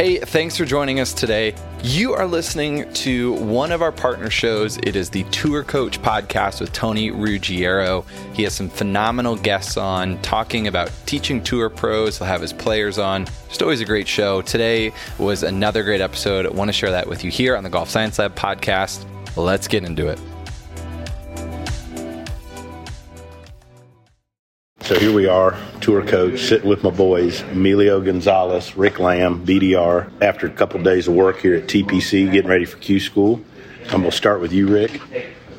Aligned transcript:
Hey, 0.00 0.18
thanks 0.18 0.56
for 0.56 0.64
joining 0.64 0.98
us 0.98 1.12
today. 1.12 1.54
You 1.82 2.14
are 2.14 2.26
listening 2.26 2.90
to 2.94 3.34
one 3.34 3.70
of 3.70 3.82
our 3.82 3.92
partner 3.92 4.30
shows. 4.30 4.78
It 4.78 4.96
is 4.96 5.10
the 5.10 5.24
Tour 5.24 5.62
Coach 5.62 6.00
podcast 6.00 6.58
with 6.58 6.72
Tony 6.72 7.10
Ruggiero. 7.10 8.06
He 8.32 8.42
has 8.44 8.54
some 8.54 8.70
phenomenal 8.70 9.36
guests 9.36 9.76
on 9.76 10.16
talking 10.22 10.68
about 10.68 10.90
teaching 11.04 11.44
tour 11.44 11.68
pros. 11.68 12.16
He'll 12.16 12.26
have 12.26 12.40
his 12.40 12.54
players 12.54 12.98
on. 12.98 13.26
Just 13.48 13.60
always 13.60 13.82
a 13.82 13.84
great 13.84 14.08
show. 14.08 14.40
Today 14.40 14.90
was 15.18 15.42
another 15.42 15.82
great 15.82 16.00
episode. 16.00 16.46
I 16.46 16.48
want 16.48 16.70
to 16.70 16.72
share 16.72 16.92
that 16.92 17.06
with 17.06 17.22
you 17.22 17.30
here 17.30 17.54
on 17.54 17.62
the 17.62 17.68
Golf 17.68 17.90
Science 17.90 18.18
Lab 18.18 18.34
podcast. 18.34 19.04
Let's 19.36 19.68
get 19.68 19.84
into 19.84 20.08
it. 20.08 20.18
So 24.90 24.98
here 24.98 25.12
we 25.12 25.28
are, 25.28 25.56
tour 25.80 26.04
coach, 26.04 26.40
sitting 26.40 26.68
with 26.68 26.82
my 26.82 26.90
boys, 26.90 27.42
Emilio 27.42 28.00
Gonzalez, 28.00 28.76
Rick 28.76 28.98
Lamb, 28.98 29.46
BDR. 29.46 30.10
After 30.20 30.48
a 30.48 30.50
couple 30.50 30.80
of 30.80 30.84
days 30.84 31.06
of 31.06 31.14
work 31.14 31.38
here 31.38 31.54
at 31.54 31.68
TPC, 31.68 32.32
getting 32.32 32.50
ready 32.50 32.64
for 32.64 32.76
Q 32.78 32.98
School. 32.98 33.40
I'm 33.84 34.00
going 34.00 34.10
to 34.10 34.10
start 34.10 34.40
with 34.40 34.52
you, 34.52 34.66
Rick. 34.66 35.00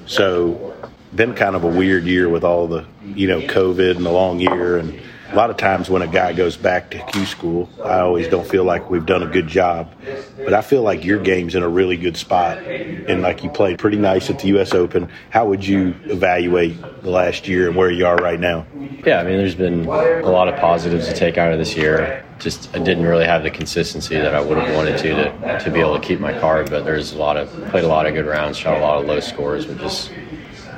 So, 0.05 0.75
been 1.15 1.33
kind 1.33 1.55
of 1.55 1.63
a 1.63 1.69
weird 1.69 2.03
year 2.03 2.27
with 2.27 2.43
all 2.43 2.67
the, 2.67 2.85
you 3.05 3.25
know, 3.29 3.39
COVID 3.39 3.95
and 3.95 4.05
the 4.05 4.11
long 4.11 4.41
year 4.41 4.75
and 4.79 4.99
a 5.31 5.35
lot 5.35 5.49
of 5.49 5.57
times 5.57 5.89
when 5.89 6.01
a 6.01 6.07
guy 6.07 6.33
goes 6.33 6.57
back 6.57 6.91
to 6.91 6.99
Q 7.05 7.25
school, 7.25 7.69
I 7.83 7.99
always 7.99 8.27
don't 8.27 8.47
feel 8.47 8.63
like 8.63 8.89
we've 8.89 9.05
done 9.05 9.23
a 9.23 9.27
good 9.27 9.47
job. 9.47 9.93
But 10.37 10.53
I 10.53 10.61
feel 10.61 10.81
like 10.81 11.05
your 11.05 11.19
game's 11.19 11.55
in 11.55 11.63
a 11.63 11.69
really 11.69 11.95
good 11.97 12.17
spot. 12.17 12.57
And 12.57 13.21
like 13.21 13.43
you 13.43 13.49
played 13.49 13.79
pretty 13.79 13.97
nice 13.97 14.29
at 14.29 14.39
the 14.39 14.49
U.S. 14.49 14.73
Open. 14.73 15.09
How 15.29 15.47
would 15.47 15.65
you 15.65 15.95
evaluate 16.05 16.81
the 17.01 17.09
last 17.09 17.47
year 17.47 17.67
and 17.67 17.75
where 17.75 17.89
you 17.89 18.05
are 18.05 18.17
right 18.17 18.39
now? 18.39 18.65
Yeah, 19.05 19.19
I 19.19 19.23
mean, 19.23 19.37
there's 19.37 19.55
been 19.55 19.85
a 19.85 20.29
lot 20.29 20.47
of 20.47 20.59
positives 20.59 21.07
to 21.07 21.13
take 21.13 21.37
out 21.37 21.53
of 21.53 21.59
this 21.59 21.75
year. 21.75 22.25
Just 22.39 22.75
I 22.75 22.79
didn't 22.79 23.05
really 23.05 23.25
have 23.25 23.43
the 23.43 23.51
consistency 23.51 24.15
that 24.15 24.33
I 24.33 24.41
would 24.41 24.57
have 24.57 24.75
wanted 24.75 24.97
to 24.97 25.13
to, 25.13 25.59
to 25.63 25.71
be 25.71 25.79
able 25.79 25.99
to 25.99 26.05
keep 26.05 26.19
my 26.19 26.37
card. 26.39 26.69
But 26.69 26.83
there's 26.83 27.13
a 27.13 27.17
lot 27.17 27.37
of 27.37 27.49
played 27.69 27.83
a 27.83 27.87
lot 27.87 28.05
of 28.05 28.13
good 28.13 28.25
rounds, 28.25 28.57
shot 28.57 28.77
a 28.77 28.81
lot 28.81 28.99
of 28.99 29.05
low 29.05 29.19
scores, 29.19 29.65
but 29.65 29.77
just 29.77 30.11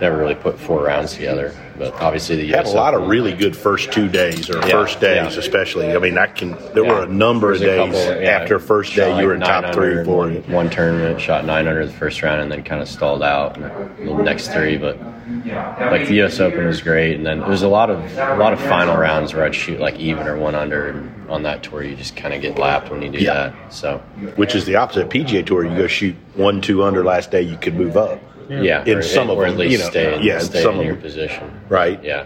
never 0.02 0.18
really 0.18 0.36
put 0.36 0.60
four 0.60 0.84
rounds 0.84 1.14
together. 1.14 1.54
But 1.78 1.94
obviously, 1.96 2.36
the 2.36 2.54
US 2.54 2.68
had 2.68 2.76
a 2.76 2.78
lot 2.78 2.94
of 2.94 3.08
really 3.08 3.34
good 3.34 3.56
first 3.56 3.92
two 3.92 4.08
days 4.08 4.50
or 4.50 4.58
yeah, 4.60 4.68
first 4.68 5.00
days, 5.00 5.34
yeah. 5.34 5.40
especially. 5.40 5.92
I 5.94 5.98
mean, 5.98 6.18
I 6.18 6.28
can. 6.28 6.52
There 6.74 6.86
yeah. 6.86 6.92
were 6.92 7.04
a 7.04 7.08
number 7.08 7.52
of 7.52 7.60
days 7.60 7.94
couple, 7.94 8.28
after 8.28 8.60
first 8.60 8.96
day 8.96 9.20
you 9.20 9.26
were 9.26 9.34
in 9.34 9.42
top 9.42 9.74
three 9.74 9.96
or 9.96 10.06
four. 10.06 10.30
One, 10.30 10.70
tournament 10.70 11.20
shot 11.20 11.46
nine 11.46 11.68
under 11.68 11.86
the 11.86 11.94
first 11.94 12.22
round, 12.22 12.42
and 12.42 12.52
then 12.52 12.64
kind 12.64 12.82
of 12.82 12.88
stalled 12.88 13.24
out 13.24 13.58
in 13.58 14.06
the 14.06 14.24
next 14.24 14.50
three. 14.50 14.78
But 14.78 15.00
like 15.00 16.08
the 16.08 16.16
U.S. 16.16 16.40
Open 16.40 16.66
was 16.66 16.82
great, 16.82 17.16
and 17.16 17.26
then 17.26 17.40
there 17.40 17.50
was 17.50 17.64
a 17.64 17.68
lot 17.68 17.90
of 17.90 18.00
a 18.18 18.36
lot 18.36 18.54
of 18.54 18.60
final 18.62 18.96
rounds 18.96 19.34
where 19.34 19.44
I'd 19.44 19.56
shoot 19.56 19.80
like 19.80 19.98
even 20.00 20.28
or 20.28 20.38
one 20.38 20.56
under. 20.56 20.90
And 20.90 21.30
on 21.30 21.44
that 21.44 21.64
tour, 21.64 21.84
you 21.84 21.96
just 21.96 22.16
kind 22.16 22.34
of 22.34 22.42
get 22.42 22.60
lapped 22.60 22.92
when 22.92 23.02
you 23.02 23.10
do 23.10 23.26
that. 23.26 23.74
So, 23.74 23.98
which 24.36 24.54
is 24.54 24.66
the 24.66 24.76
opposite 24.76 25.04
of 25.04 25.10
PGA 25.10 25.46
Tour. 25.46 25.66
You 25.66 25.76
go 25.76 25.88
shoot 25.88 26.16
one 26.36 26.62
two 26.62 26.84
under 26.84 27.04
last 27.04 27.32
day, 27.32 27.42
you 27.42 27.58
could 27.58 27.76
move 27.76 27.98
up. 27.98 28.22
Yeah, 28.50 28.84
in 28.86 29.00
or, 29.00 29.02
some 29.02 29.30
of 29.30 29.38
or 29.38 29.44
them, 29.44 29.54
at 29.54 29.60
least 29.60 29.72
you 29.72 29.78
know, 29.80 29.90
stay, 29.90 30.22
yeah, 30.22 30.40
stay 30.40 30.62
some 30.62 30.80
in 30.80 30.86
your 30.86 30.96
them. 30.96 31.02
position. 31.02 31.62
Right. 31.70 32.04
Yeah. 32.04 32.26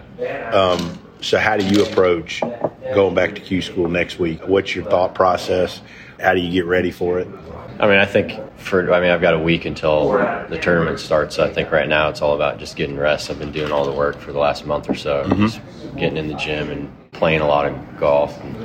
Um, 0.52 0.98
so, 1.20 1.38
how 1.38 1.56
do 1.56 1.66
you 1.66 1.84
approach 1.84 2.40
going 2.94 3.14
back 3.14 3.34
to 3.34 3.40
Q 3.40 3.62
school 3.62 3.88
next 3.88 4.18
week? 4.18 4.46
What's 4.46 4.74
your 4.74 4.84
thought 4.84 5.14
process? 5.14 5.80
How 6.20 6.34
do 6.34 6.40
you 6.40 6.50
get 6.50 6.64
ready 6.66 6.90
for 6.90 7.20
it? 7.20 7.28
I 7.80 7.86
mean, 7.86 7.98
I 7.98 8.06
think 8.06 8.32
for 8.58 8.92
I 8.92 9.00
mean, 9.00 9.10
I've 9.10 9.20
got 9.20 9.34
a 9.34 9.38
week 9.38 9.64
until 9.64 10.12
the 10.48 10.58
tournament 10.60 10.98
starts. 10.98 11.36
So 11.36 11.44
I 11.44 11.52
think 11.52 11.70
right 11.70 11.88
now 11.88 12.08
it's 12.08 12.20
all 12.20 12.34
about 12.34 12.58
just 12.58 12.76
getting 12.76 12.96
rest. 12.96 13.30
I've 13.30 13.38
been 13.38 13.52
doing 13.52 13.70
all 13.70 13.84
the 13.84 13.92
work 13.92 14.18
for 14.18 14.32
the 14.32 14.38
last 14.38 14.66
month 14.66 14.88
or 14.88 14.94
so, 14.94 15.24
mm-hmm. 15.24 15.46
just 15.46 15.60
getting 15.96 16.16
in 16.16 16.28
the 16.28 16.34
gym 16.34 16.70
and 16.70 16.92
playing 17.18 17.40
a 17.40 17.46
lot 17.46 17.66
of 17.66 17.98
golf. 17.98 18.40
And, 18.40 18.56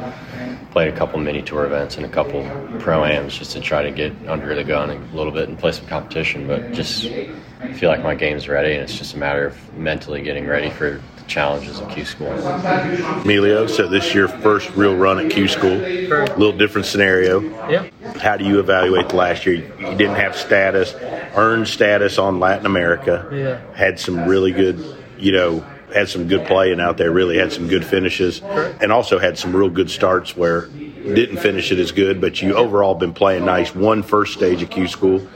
played 0.73 0.91
a 0.91 0.97
couple 0.97 1.19
mini 1.19 1.43
tour 1.43 1.65
events 1.65 1.97
and 1.97 2.05
a 2.05 2.09
couple 2.09 2.43
pro 2.79 3.05
ams 3.05 3.37
just 3.37 3.51
to 3.51 3.61
try 3.61 3.83
to 3.83 3.91
get 3.91 4.11
under 4.27 4.55
the 4.55 4.63
gun 4.63 4.89
a 4.89 5.15
little 5.15 5.31
bit 5.31 5.47
and 5.47 5.57
play 5.57 5.71
some 5.71 5.85
competition. 5.85 6.47
But 6.47 6.71
just 6.71 7.03
feel 7.03 7.89
like 7.89 8.01
my 8.01 8.15
game's 8.15 8.49
ready, 8.49 8.73
and 8.73 8.81
it's 8.81 8.97
just 8.97 9.13
a 9.13 9.17
matter 9.17 9.45
of 9.45 9.77
mentally 9.77 10.23
getting 10.23 10.47
ready 10.47 10.71
for 10.71 10.99
the 11.17 11.23
challenges 11.27 11.79
of 11.79 11.89
Q 11.89 12.05
School. 12.05 12.31
Emilio, 13.21 13.67
so 13.67 13.87
this 13.87 14.07
is 14.07 14.15
your 14.15 14.27
first 14.27 14.71
real 14.71 14.95
run 14.95 15.23
at 15.23 15.31
Q 15.31 15.47
School. 15.47 15.79
A 15.79 16.35
little 16.37 16.57
different 16.57 16.87
scenario. 16.87 17.41
Yeah. 17.69 17.87
How 18.19 18.35
do 18.35 18.43
you 18.43 18.59
evaluate 18.59 19.09
the 19.09 19.15
last 19.15 19.45
year? 19.45 19.55
You 19.55 19.95
didn't 19.95 20.15
have 20.15 20.35
status, 20.35 20.95
earned 21.35 21.67
status 21.67 22.17
on 22.17 22.39
Latin 22.39 22.65
America. 22.65 23.29
Yeah. 23.31 23.75
Had 23.75 23.99
some 23.99 24.27
really 24.27 24.51
good, 24.51 24.83
you 25.19 25.33
know, 25.33 25.63
had 25.93 26.09
some 26.09 26.27
good 26.27 26.45
playing 26.47 26.79
out 26.79 26.97
there, 26.97 27.11
really 27.11 27.37
had 27.37 27.51
some 27.51 27.67
good 27.67 27.85
finishes, 27.85 28.41
and 28.41 28.91
also 28.91 29.19
had 29.19 29.37
some 29.37 29.55
real 29.55 29.69
good 29.69 29.89
starts 29.89 30.35
where 30.35 30.67
didn't 30.67 31.37
finish 31.37 31.71
it 31.71 31.79
as 31.79 31.91
good, 31.91 32.19
but 32.19 32.41
you 32.41 32.55
overall 32.55 32.95
been 32.95 33.13
playing 33.13 33.45
nice. 33.45 33.75
One 33.75 34.03
first 34.03 34.33
stage 34.33 34.61
of 34.61 34.69
Q 34.69 34.87
School. 34.87 35.27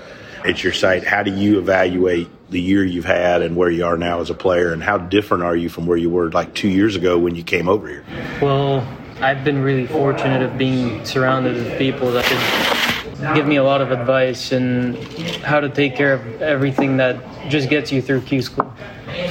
It's 0.46 0.64
your 0.64 0.74
site. 0.74 1.04
How 1.04 1.24
do 1.24 1.32
you 1.32 1.60
evaluate 1.60 2.30
the 2.50 2.62
year 2.62 2.84
you've 2.84 3.06
had 3.06 3.42
and 3.42 3.56
where 3.56 3.70
you 3.70 3.86
are 3.86 3.98
now 3.98 4.22
as 4.22 4.30
a 4.30 4.34
player, 4.34 4.72
and 4.72 4.82
how 4.82 4.98
different 4.98 5.44
are 5.44 5.56
you 5.56 5.70
from 5.70 5.86
where 5.86 5.98
you 5.98 6.10
were 6.10 6.32
like 6.32 6.54
two 6.54 6.70
years 6.70 6.96
ago 6.96 7.18
when 7.18 7.36
you 7.36 7.44
came 7.44 7.68
over 7.68 7.88
here? 7.88 8.06
Well, 8.42 8.88
I've 9.20 9.44
been 9.44 9.62
really 9.62 9.88
fortunate 9.88 10.42
of 10.42 10.58
being 10.58 11.04
surrounded 11.06 11.56
with 11.56 11.78
people 11.78 12.12
that 12.12 12.26
could 12.26 13.36
give 13.36 13.48
me 13.48 13.58
a 13.58 13.64
lot 13.64 13.82
of 13.82 13.92
advice 13.92 14.52
and 14.52 14.96
how 15.44 15.60
to 15.60 15.70
take 15.70 15.96
care 15.96 16.14
of 16.14 16.42
everything 16.42 16.98
that 16.98 17.50
just 17.50 17.70
gets 17.70 17.92
you 17.92 18.02
through 18.02 18.22
Q 18.22 18.42
School 18.42 18.74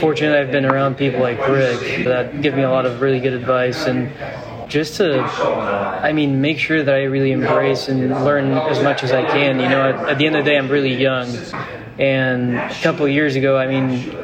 fortunate 0.06 0.38
I've 0.38 0.52
been 0.52 0.64
around 0.64 0.96
people 0.96 1.18
like 1.18 1.36
Rick 1.48 2.04
that 2.04 2.40
give 2.40 2.54
me 2.54 2.62
a 2.62 2.70
lot 2.70 2.86
of 2.86 3.00
really 3.00 3.18
good 3.18 3.32
advice 3.32 3.86
and 3.86 4.12
just 4.68 4.98
to, 4.98 5.18
I 5.18 6.12
mean, 6.12 6.40
make 6.40 6.60
sure 6.60 6.80
that 6.80 6.94
I 6.94 7.02
really 7.16 7.32
embrace 7.32 7.88
and 7.88 8.10
learn 8.24 8.52
as 8.52 8.80
much 8.84 9.02
as 9.02 9.10
I 9.10 9.24
can. 9.24 9.58
You 9.58 9.68
know, 9.68 9.90
at, 9.90 10.10
at 10.10 10.18
the 10.18 10.26
end 10.26 10.36
of 10.36 10.44
the 10.44 10.50
day, 10.52 10.58
I'm 10.58 10.68
really 10.68 10.94
young. 10.94 11.28
And 11.98 12.54
a 12.54 12.74
couple 12.82 13.08
years 13.08 13.34
ago, 13.34 13.58
I 13.58 13.66
mean, 13.66 14.16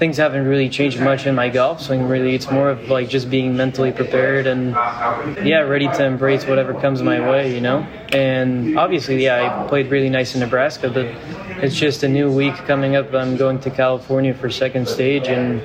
things 0.00 0.16
haven't 0.16 0.46
really 0.46 0.70
changed 0.70 0.98
much 0.98 1.26
in 1.26 1.34
my 1.34 1.50
golf 1.50 1.82
swing. 1.82 2.08
Really, 2.08 2.34
it's 2.34 2.50
more 2.50 2.70
of 2.70 2.88
like 2.88 3.08
just 3.08 3.30
being 3.30 3.54
mentally 3.54 3.92
prepared 3.92 4.46
and 4.46 4.70
yeah, 5.46 5.60
ready 5.60 5.86
to 5.86 6.04
embrace 6.04 6.46
whatever 6.46 6.72
comes 6.72 7.02
my 7.02 7.20
way. 7.20 7.54
You 7.54 7.60
know, 7.60 7.86
and 8.10 8.76
obviously, 8.78 9.22
yeah, 9.22 9.62
I 9.62 9.68
played 9.68 9.90
really 9.90 10.08
nice 10.08 10.34
in 10.34 10.40
Nebraska, 10.40 10.88
but 10.88 11.06
it's 11.62 11.76
just 11.76 12.02
a 12.02 12.08
new 12.08 12.32
week 12.32 12.54
coming 12.66 12.96
up. 12.96 13.14
I'm 13.14 13.36
going 13.36 13.60
to 13.60 13.70
California 13.70 14.34
for 14.34 14.50
second 14.50 14.88
stage 14.88 15.28
and. 15.28 15.62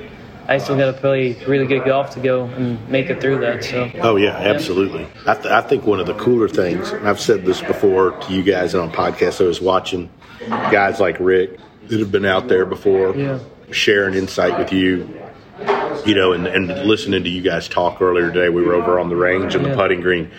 I 0.48 0.58
still 0.58 0.76
got 0.76 0.86
to 0.86 0.92
play 0.92 1.32
really 1.46 1.66
good 1.66 1.84
golf 1.84 2.10
to 2.10 2.20
go 2.20 2.44
and 2.44 2.78
make 2.88 3.10
it 3.10 3.20
through 3.20 3.40
that. 3.40 3.64
So. 3.64 3.90
Oh 3.96 4.14
yeah, 4.14 4.30
absolutely. 4.30 5.04
I, 5.26 5.34
th- 5.34 5.46
I 5.46 5.60
think 5.60 5.84
one 5.84 5.98
of 5.98 6.06
the 6.06 6.14
cooler 6.14 6.46
things, 6.48 6.92
and 6.92 7.08
I've 7.08 7.18
said 7.18 7.44
this 7.44 7.60
before 7.60 8.12
to 8.12 8.32
you 8.32 8.44
guys 8.44 8.72
on 8.72 8.92
podcasts. 8.92 9.44
I 9.44 9.48
was 9.48 9.60
watching 9.60 10.08
guys 10.48 11.00
like 11.00 11.18
Rick 11.18 11.58
that 11.88 11.98
have 11.98 12.12
been 12.12 12.24
out 12.24 12.46
there 12.46 12.64
before, 12.64 13.16
yeah 13.16 13.40
sharing 13.70 14.14
insight 14.14 14.58
with 14.58 14.72
you. 14.72 15.08
You 16.04 16.14
know, 16.14 16.32
and, 16.32 16.46
and 16.46 16.68
listening 16.86 17.24
to 17.24 17.30
you 17.30 17.42
guys 17.42 17.68
talk 17.68 18.00
earlier 18.00 18.30
today, 18.30 18.48
we 18.48 18.62
were 18.62 18.74
over 18.74 19.00
on 19.00 19.08
the 19.08 19.16
range 19.16 19.54
and 19.54 19.64
the 19.64 19.74
putting 19.74 20.00
green 20.00 20.30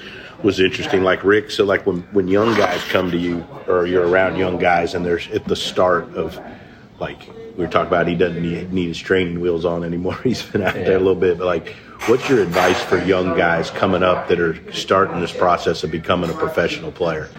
was 0.43 0.59
interesting. 0.59 1.03
Like 1.03 1.23
Rick, 1.23 1.51
so 1.51 1.66
like 1.66 1.85
when 1.85 2.01
when 2.13 2.27
young 2.27 2.55
guys 2.55 2.81
come 2.85 3.11
to 3.11 3.17
you 3.17 3.45
or 3.67 3.85
you're 3.85 4.07
around 4.07 4.37
young 4.37 4.59
guys 4.59 4.93
and 4.93 5.05
there's 5.05 5.27
at 5.29 5.45
the 5.45 5.55
start 5.55 6.13
of 6.16 6.39
like 6.99 7.19
we 7.57 7.66
were 7.66 7.71
talking 7.71 7.87
about, 7.87 8.07
he 8.07 8.16
doesn't 8.16 8.41
need, 8.41 8.71
need 8.71 8.87
his 8.87 8.99
training 8.99 9.39
wheels 9.39 9.66
on 9.66 9.84
anymore. 9.84 10.16
He's 10.23 10.43
been 10.43 10.61
out 10.61 10.75
yeah. 10.75 10.84
there 10.84 10.96
a 10.96 10.99
little 10.99 11.16
bit, 11.16 11.40
but 11.40 11.46
like, 11.46 11.69
what's 12.05 12.29
your 12.29 12.41
advice 12.41 12.79
for 12.81 13.03
young 13.03 13.35
guys 13.35 13.72
coming 13.72 14.03
up 14.03 14.28
that 14.28 14.40
are 14.40 14.72
starting 14.72 15.19
this 15.19 15.35
process 15.35 15.84
of 15.84 15.90
becoming 15.90 16.29
a 16.29 16.34
professional 16.34 16.91
player? 16.91 17.29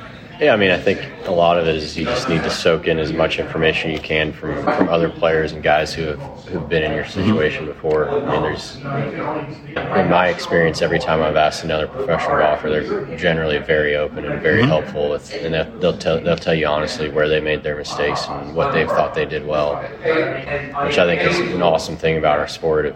Yeah, 0.40 0.52
I 0.52 0.56
mean, 0.56 0.70
I 0.70 0.78
think 0.78 1.00
a 1.26 1.32
lot 1.32 1.58
of 1.58 1.66
it 1.66 1.74
is 1.74 1.96
you 1.96 2.04
just 2.04 2.28
need 2.28 2.44
to 2.44 2.50
soak 2.50 2.86
in 2.86 3.00
as 3.00 3.12
much 3.12 3.40
information 3.40 3.90
you 3.90 3.98
can 3.98 4.32
from, 4.32 4.62
from 4.62 4.88
other 4.88 5.10
players 5.10 5.50
and 5.50 5.64
guys 5.64 5.92
who 5.92 6.02
have 6.04 6.20
who've 6.46 6.68
been 6.68 6.84
in 6.84 6.92
your 6.92 7.04
situation 7.06 7.66
before. 7.66 8.08
I 8.08 8.30
mean, 8.30 8.42
there's 8.42 8.76
in 8.76 10.08
my 10.08 10.28
experience, 10.28 10.80
every 10.80 11.00
time 11.00 11.22
I've 11.22 11.34
asked 11.34 11.64
another 11.64 11.88
professional 11.88 12.38
golfer, 12.38 12.70
they're 12.70 13.16
generally 13.16 13.58
very 13.58 13.96
open 13.96 14.24
and 14.24 14.40
very 14.40 14.60
mm-hmm. 14.60 14.70
helpful 14.70 15.10
with, 15.10 15.32
and 15.34 15.54
they'll 15.82 15.98
tell 15.98 16.20
they'll 16.20 16.36
tell 16.36 16.54
you 16.54 16.68
honestly 16.68 17.08
where 17.08 17.28
they 17.28 17.40
made 17.40 17.64
their 17.64 17.76
mistakes 17.76 18.26
and 18.28 18.54
what 18.54 18.72
they've 18.72 18.88
thought 18.88 19.14
they 19.14 19.26
did 19.26 19.44
well, 19.44 19.82
which 20.86 20.98
I 20.98 21.04
think 21.04 21.22
is 21.22 21.38
an 21.52 21.62
awesome 21.62 21.96
thing 21.96 22.16
about 22.16 22.38
our 22.38 22.48
sport. 22.48 22.94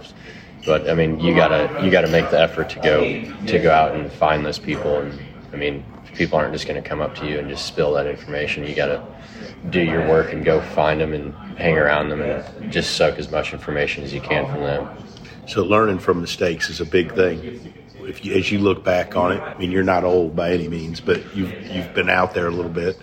But 0.64 0.88
I 0.88 0.94
mean, 0.94 1.18
you 1.18 1.34
gotta 1.34 1.84
you 1.84 1.90
gotta 1.90 2.08
make 2.08 2.30
the 2.30 2.40
effort 2.40 2.70
to 2.70 2.78
go 2.78 3.00
to 3.46 3.58
go 3.58 3.72
out 3.72 3.96
and 3.96 4.12
find 4.12 4.46
those 4.46 4.60
people 4.60 4.98
and 4.98 5.18
I 5.52 5.56
mean, 5.56 5.84
people 6.14 6.38
aren't 6.38 6.52
just 6.52 6.66
going 6.66 6.82
to 6.82 6.86
come 6.86 7.00
up 7.00 7.14
to 7.16 7.26
you 7.28 7.38
and 7.38 7.48
just 7.48 7.66
spill 7.66 7.92
that 7.94 8.06
information. 8.06 8.66
You 8.66 8.74
got 8.74 8.86
to 8.86 9.02
do 9.70 9.80
your 9.80 10.08
work 10.08 10.32
and 10.32 10.44
go 10.44 10.60
find 10.60 11.00
them 11.00 11.12
and 11.12 11.34
hang 11.58 11.76
around 11.76 12.08
them 12.08 12.20
and 12.20 12.72
just 12.72 12.96
soak 12.96 13.18
as 13.18 13.30
much 13.30 13.52
information 13.52 14.04
as 14.04 14.12
you 14.12 14.20
can 14.20 14.46
from 14.46 14.60
them. 14.60 14.88
So 15.46 15.62
learning 15.64 15.98
from 15.98 16.20
mistakes 16.20 16.70
is 16.70 16.80
a 16.80 16.84
big 16.84 17.14
thing. 17.14 17.74
If 18.00 18.24
you, 18.24 18.34
as 18.34 18.50
you 18.50 18.58
look 18.58 18.84
back 18.84 19.16
on 19.16 19.32
it, 19.32 19.40
I 19.40 19.56
mean, 19.58 19.70
you're 19.70 19.84
not 19.84 20.04
old 20.04 20.34
by 20.34 20.52
any 20.52 20.68
means, 20.68 21.00
but 21.00 21.36
you've 21.36 21.52
you've 21.68 21.94
been 21.94 22.10
out 22.10 22.34
there 22.34 22.46
a 22.46 22.50
little 22.50 22.70
bit. 22.70 22.96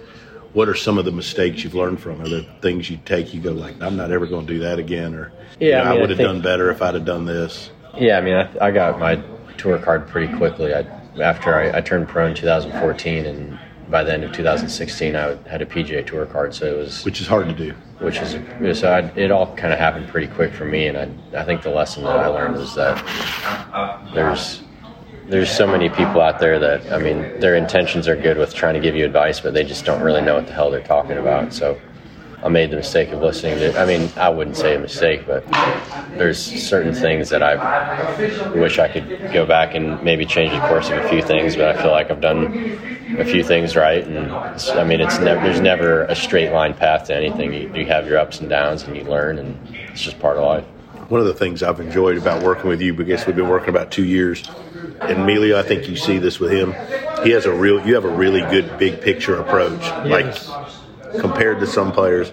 What 0.54 0.68
are 0.68 0.76
some 0.76 0.98
of 0.98 1.06
the 1.06 1.12
mistakes 1.12 1.64
you've 1.64 1.76
learned 1.76 2.02
from? 2.02 2.22
Are 2.22 2.28
there 2.28 2.46
things 2.62 2.90
you 2.90 2.98
take 3.06 3.34
you 3.34 3.40
go 3.40 3.52
like, 3.52 3.82
I'm 3.82 3.96
not 3.96 4.12
ever 4.12 4.26
going 4.26 4.48
to 4.48 4.54
do 4.54 4.60
that 4.60 4.80
again, 4.80 5.14
or 5.14 5.32
Yeah, 5.60 5.68
you 5.68 5.72
know, 5.72 5.80
I 5.80 5.84
mean, 5.84 5.98
I 5.98 6.02
would 6.02 6.10
have 6.10 6.20
done 6.20 6.42
better 6.42 6.70
if 6.72 6.82
I'd 6.82 6.96
have 6.96 7.06
done 7.06 7.26
this. 7.26 7.70
Yeah, 7.98 8.18
I 8.18 8.22
mean, 8.22 8.36
I, 8.36 8.68
I 8.68 8.72
got 8.72 9.00
my 9.00 9.22
tour 9.60 9.78
card 9.78 10.08
pretty 10.08 10.34
quickly. 10.36 10.74
I, 10.74 10.82
after 11.22 11.54
I, 11.54 11.78
I 11.78 11.82
turned 11.82 12.08
pro 12.08 12.28
in 12.28 12.34
2014, 12.34 13.26
and 13.26 13.60
by 13.90 14.04
the 14.04 14.14
end 14.14 14.24
of 14.24 14.32
2016, 14.32 15.16
I 15.16 15.36
had 15.48 15.62
a 15.62 15.66
PGA 15.66 16.06
Tour 16.06 16.26
card. 16.26 16.54
So 16.54 16.66
it 16.66 16.78
was, 16.78 17.04
Which 17.04 17.22
is 17.22 17.28
hard 17.28 17.48
to 17.48 17.54
do. 17.54 17.74
which 18.00 18.20
is, 18.20 18.80
so 18.80 18.92
I, 18.92 19.00
it 19.20 19.32
all 19.32 19.56
kind 19.56 19.74
of 19.74 19.80
happened 19.80 20.08
pretty 20.08 20.28
quick 20.28 20.54
for 20.54 20.66
me. 20.66 20.88
And 20.88 20.98
I, 20.98 21.42
I 21.42 21.44
think 21.44 21.64
the 21.64 21.72
lesson 21.72 22.04
that 22.04 22.16
I 22.18 22.28
learned 22.28 22.56
was 22.56 22.76
that 22.76 24.14
there's, 24.14 24.62
there's 25.28 25.52
so 25.52 25.68
many 25.68 25.90
people 25.90 26.22
out 26.22 26.40
there 26.40 26.60
that 26.60 26.92
I 26.92 26.98
mean, 27.00 27.40
their 27.40 27.56
intentions 27.56 28.08
are 28.08 28.16
good 28.16 28.38
with 28.38 28.54
trying 28.54 28.76
to 28.76 28.80
give 28.80 28.96
you 28.96 29.06
advice, 29.06 29.40
but 29.40 29.54
they 29.54 29.64
just 29.64 29.86
don't 29.86 30.02
really 30.02 30.22
know 30.22 30.36
what 30.36 30.48
the 30.48 30.54
hell 30.54 30.72
they're 30.72 30.84
talking 30.84 31.18
about. 31.18 31.54
So. 31.54 31.80
I 32.42 32.48
made 32.48 32.72
the 32.72 32.78
mistake 32.78 33.10
of 33.10 33.22
listening 33.22 33.60
to. 33.60 33.78
I 33.78 33.86
mean, 33.86 34.10
I 34.16 34.30
wouldn't 34.30 34.56
say 34.56 34.76
a 34.76 34.80
mistake, 34.80 35.28
but 35.28 35.46
there's 36.12 36.40
certain 36.40 36.94
things 36.94 37.30
that 37.30 37.44
I 37.44 38.52
wish 38.52 38.80
I 38.80 38.88
could 38.88 39.32
go 39.34 39.46
back 39.46 39.76
and 39.76 40.02
maybe 40.04 40.26
change 40.26 40.54
the 40.54 40.60
course 40.68 40.90
of 40.90 41.00
a 41.00 41.10
few 41.10 41.22
things. 41.22 41.56
But 41.58 41.76
I 41.76 41.82
feel 41.82 41.92
like 41.92 42.10
I've 42.10 42.22
done 42.22 42.46
a 43.18 43.26
few 43.26 43.44
things 43.44 43.76
right, 43.76 44.06
and 44.06 44.32
it's, 44.54 44.70
I 44.70 44.86
mean, 44.86 45.02
it's 45.02 45.20
never 45.20 45.42
there's 45.42 45.60
never 45.60 46.04
a 46.04 46.16
straight 46.16 46.52
line 46.52 46.74
path 46.74 47.08
to 47.08 47.16
anything. 47.16 47.54
You, 47.54 47.74
you 47.74 47.86
have 47.88 48.08
your 48.08 48.18
ups 48.18 48.40
and 48.40 48.50
downs, 48.50 48.84
and 48.84 48.96
you 48.96 49.04
learn, 49.04 49.38
and 49.38 49.76
it's 49.92 50.02
just 50.02 50.20
part 50.20 50.38
of 50.38 50.44
life. 50.44 50.66
One 51.10 51.20
of 51.20 51.28
the 51.28 51.34
things 51.34 51.62
I've 51.64 51.80
enjoyed 51.80 52.18
about 52.18 52.44
working 52.44 52.70
with 52.70 52.82
you, 52.82 52.94
because 52.94 53.26
we've 53.26 53.36
been 53.36 53.50
working 53.50 53.70
about 53.70 53.92
two 53.92 54.06
years, 54.06 54.48
and 55.02 55.24
Emilio, 55.24 55.60
I 55.60 55.64
think 55.64 55.90
you 55.90 55.98
see 55.98 56.20
this 56.20 56.40
with 56.40 56.52
him. 56.52 56.74
He 57.24 57.32
has 57.32 57.46
a 57.46 57.54
real, 57.54 57.86
you 57.86 57.96
have 57.96 58.06
a 58.06 58.16
really 58.16 58.42
good 58.42 58.78
big 58.78 59.02
picture 59.02 59.36
approach. 59.40 59.82
Yes. 59.82 60.48
Like 60.48 60.70
compared 61.20 61.60
to 61.60 61.68
some 61.68 61.92
players, 61.92 62.32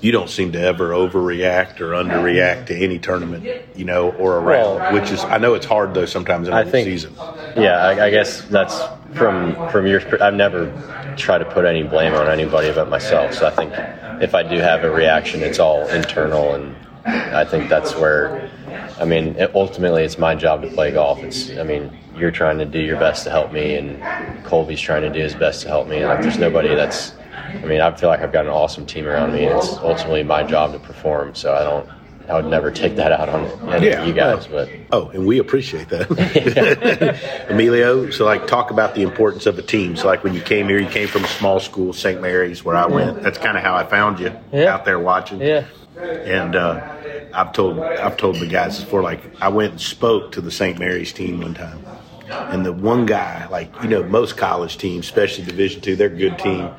you 0.00 0.12
don't 0.12 0.30
seem 0.30 0.52
to 0.52 0.60
ever 0.60 0.90
overreact 0.90 1.80
or 1.80 1.90
underreact 1.92 2.66
to 2.66 2.74
any 2.76 2.98
tournament, 2.98 3.44
you 3.76 3.84
know, 3.84 4.12
or 4.12 4.36
a 4.38 4.40
round. 4.40 4.78
Well- 4.78 4.92
which 4.94 5.10
is, 5.10 5.22
I 5.24 5.38
know 5.38 5.54
it's 5.54 5.66
hard 5.66 5.92
though 5.94 6.06
sometimes 6.06 6.48
in 6.48 6.54
I 6.54 6.62
the 6.64 6.70
think- 6.70 6.86
season. 6.86 7.14
Yeah, 7.56 7.76
I, 7.76 8.06
I 8.06 8.10
guess 8.10 8.42
that's 8.42 8.80
from 9.14 9.54
from 9.70 9.86
your. 9.86 10.00
I've 10.22 10.34
never 10.34 10.70
tried 11.16 11.38
to 11.38 11.44
put 11.44 11.64
any 11.64 11.82
blame 11.82 12.14
on 12.14 12.28
anybody 12.28 12.72
but 12.72 12.88
myself. 12.88 13.34
So 13.34 13.46
I 13.46 13.50
think 13.50 13.72
if 14.22 14.34
I 14.34 14.42
do 14.44 14.56
have 14.58 14.84
a 14.84 14.90
reaction, 14.90 15.42
it's 15.42 15.58
all 15.58 15.86
internal, 15.88 16.54
and 16.54 16.76
I 17.04 17.44
think 17.44 17.68
that's 17.68 17.94
where. 17.96 18.48
I 19.00 19.04
mean, 19.04 19.36
ultimately, 19.54 20.04
it's 20.04 20.16
my 20.18 20.34
job 20.34 20.62
to 20.62 20.68
play 20.68 20.92
golf. 20.92 21.18
It's. 21.24 21.50
I 21.58 21.64
mean, 21.64 21.90
you're 22.16 22.30
trying 22.30 22.58
to 22.58 22.64
do 22.64 22.78
your 22.78 22.98
best 23.00 23.24
to 23.24 23.30
help 23.30 23.50
me, 23.52 23.74
and 23.74 24.00
Colby's 24.44 24.80
trying 24.80 25.02
to 25.02 25.10
do 25.10 25.20
his 25.20 25.34
best 25.34 25.62
to 25.62 25.68
help 25.68 25.88
me. 25.88 26.04
Like, 26.06 26.22
there's 26.22 26.38
nobody 26.38 26.74
that's. 26.74 27.12
I 27.62 27.66
mean, 27.66 27.80
I 27.80 27.94
feel 27.94 28.08
like 28.08 28.20
I've 28.20 28.32
got 28.32 28.44
an 28.46 28.50
awesome 28.52 28.86
team 28.86 29.06
around 29.06 29.32
me, 29.32 29.44
and 29.44 29.58
it's 29.58 29.76
ultimately 29.78 30.22
my 30.22 30.42
job 30.42 30.72
to 30.72 30.78
perform. 30.78 31.34
So 31.34 31.54
I 31.54 31.62
don't. 31.64 31.88
I 32.28 32.34
would 32.36 32.46
never 32.46 32.70
take 32.70 32.94
that 32.96 33.10
out 33.10 33.28
on 33.28 33.72
any 33.74 33.88
Yeah, 33.88 34.02
of 34.02 34.06
you 34.06 34.12
guys, 34.14 34.46
but. 34.46 34.68
Oh, 34.92 35.08
and 35.08 35.26
we 35.26 35.38
appreciate 35.38 35.88
that. 35.88 36.08
Emilio, 37.50 38.10
so 38.10 38.24
like 38.24 38.46
talk 38.46 38.70
about 38.70 38.94
the 38.94 39.02
importance 39.02 39.46
of 39.46 39.58
a 39.58 39.62
team. 39.62 39.96
So 39.96 40.06
like 40.06 40.22
when 40.22 40.34
you 40.34 40.40
came 40.40 40.68
here, 40.68 40.78
you 40.78 40.86
came 40.88 41.08
from 41.08 41.24
a 41.24 41.28
small 41.28 41.58
school, 41.60 41.92
St. 41.92 42.20
Mary's, 42.20 42.64
where 42.64 42.76
I 42.76 42.86
went. 42.86 43.20
That's 43.22 43.38
kind 43.38 43.56
of 43.56 43.64
how 43.64 43.74
I 43.74 43.84
found 43.84 44.20
you 44.20 44.32
Yeah. 44.52 44.72
out 44.74 44.84
there 44.84 44.98
watching. 44.98 45.40
Yeah. 45.40 45.64
And 46.24 46.54
uh, 46.54 46.80
I've 47.34 47.52
told 47.52 47.78
I've 47.78 48.16
told 48.16 48.36
the 48.36 48.46
guys 48.46 48.78
before, 48.78 49.02
like 49.02 49.20
I 49.42 49.48
went 49.48 49.72
and 49.72 49.80
spoke 49.80 50.32
to 50.32 50.40
the 50.40 50.50
St. 50.52 50.78
Mary's 50.78 51.12
team 51.12 51.40
one 51.40 51.54
time, 51.54 51.80
and 52.52 52.64
the 52.64 52.72
one 52.72 53.06
guy, 53.06 53.48
like 53.48 53.70
you 53.82 53.88
know, 53.88 54.02
most 54.04 54.36
college 54.36 54.78
teams, 54.78 55.06
especially 55.06 55.44
Division 55.44 55.80
two, 55.80 55.96
they're 55.96 56.06
a 56.08 56.16
good 56.16 56.38
team, 56.38 56.70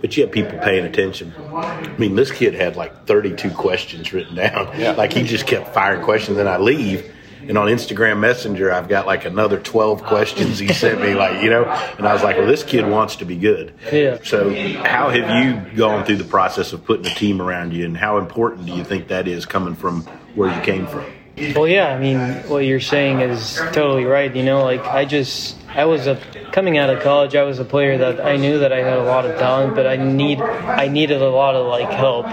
but 0.00 0.16
you 0.16 0.22
have 0.22 0.32
people 0.32 0.58
paying 0.58 0.84
attention. 0.84 1.34
I 1.52 1.94
mean, 1.98 2.14
this 2.14 2.30
kid 2.30 2.54
had 2.54 2.76
like 2.76 3.06
32 3.06 3.50
questions 3.50 4.12
written 4.12 4.36
down. 4.36 4.96
Like 4.96 5.12
he 5.12 5.22
just 5.22 5.46
kept 5.46 5.74
firing 5.74 6.02
questions. 6.02 6.36
Then 6.36 6.48
I 6.48 6.58
leave. 6.58 7.14
And 7.40 7.56
on 7.56 7.68
Instagram 7.68 8.18
Messenger, 8.18 8.70
I've 8.72 8.88
got 8.88 9.06
like 9.06 9.24
another 9.24 9.58
12 9.58 10.02
questions 10.02 10.58
he 10.58 10.68
sent 10.68 11.00
me, 11.00 11.14
like, 11.14 11.42
you 11.42 11.48
know, 11.48 11.64
and 11.96 12.06
I 12.06 12.12
was 12.12 12.22
like, 12.22 12.36
well, 12.36 12.46
this 12.46 12.62
kid 12.62 12.86
wants 12.86 13.16
to 13.16 13.24
be 13.24 13.36
good. 13.36 13.72
Yeah. 13.90 14.18
So, 14.22 14.50
how 14.84 15.08
have 15.08 15.44
you 15.44 15.76
gone 15.76 16.04
through 16.04 16.16
the 16.16 16.24
process 16.24 16.74
of 16.74 16.84
putting 16.84 17.06
a 17.06 17.14
team 17.14 17.40
around 17.40 17.72
you, 17.72 17.86
and 17.86 17.96
how 17.96 18.18
important 18.18 18.66
do 18.66 18.74
you 18.74 18.84
think 18.84 19.08
that 19.08 19.26
is 19.26 19.46
coming 19.46 19.74
from 19.74 20.02
where 20.34 20.54
you 20.54 20.60
came 20.60 20.86
from? 20.86 21.06
Well, 21.54 21.68
yeah, 21.68 21.94
I 21.94 21.98
mean, 21.98 22.18
what 22.48 22.66
you're 22.66 22.80
saying 22.80 23.20
is 23.20 23.54
totally 23.72 24.04
right. 24.04 24.34
You 24.34 24.42
know, 24.42 24.64
like 24.64 24.84
I 24.84 25.06
just, 25.06 25.56
I 25.68 25.86
was 25.86 26.06
a 26.06 26.20
coming 26.52 26.78
out 26.78 26.90
of 26.90 27.02
college. 27.02 27.34
I 27.36 27.42
was 27.42 27.58
a 27.58 27.64
player 27.64 27.98
that 27.98 28.24
I 28.24 28.36
knew 28.36 28.58
that 28.58 28.72
I 28.72 28.82
had 28.82 28.98
a 28.98 29.04
lot 29.04 29.26
of 29.26 29.38
talent, 29.38 29.74
but 29.74 29.86
I 29.86 29.96
need, 29.96 30.40
I 30.40 30.88
needed 30.88 31.22
a 31.22 31.28
lot 31.30 31.54
of 31.54 31.66
like 31.66 31.90
help, 31.90 32.26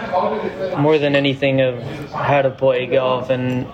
more 0.79 0.97
than 0.97 1.15
anything 1.15 1.61
of 1.61 1.81
how 2.11 2.41
to 2.41 2.49
play 2.49 2.85
golf. 2.87 3.29
And 3.29 3.67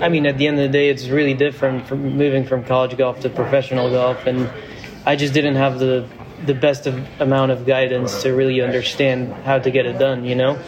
I 0.00 0.08
mean, 0.08 0.26
at 0.26 0.38
the 0.38 0.46
end 0.46 0.58
of 0.58 0.62
the 0.62 0.72
day, 0.72 0.88
it's 0.88 1.08
really 1.08 1.34
different 1.34 1.86
from 1.86 2.16
moving 2.16 2.44
from 2.44 2.64
college 2.64 2.96
golf 2.96 3.20
to 3.20 3.30
professional 3.30 3.90
golf, 3.90 4.26
and 4.26 4.50
I 5.06 5.16
just 5.16 5.34
didn't 5.34 5.56
have 5.56 5.78
the 5.78 6.08
the 6.44 6.54
best 6.54 6.88
of, 6.88 6.94
amount 7.20 7.52
of 7.52 7.64
guidance 7.66 8.22
to 8.22 8.32
really 8.32 8.60
understand 8.60 9.32
how 9.44 9.60
to 9.60 9.70
get 9.70 9.86
it 9.86 9.98
done. 9.98 10.24
You 10.24 10.34
know. 10.34 10.58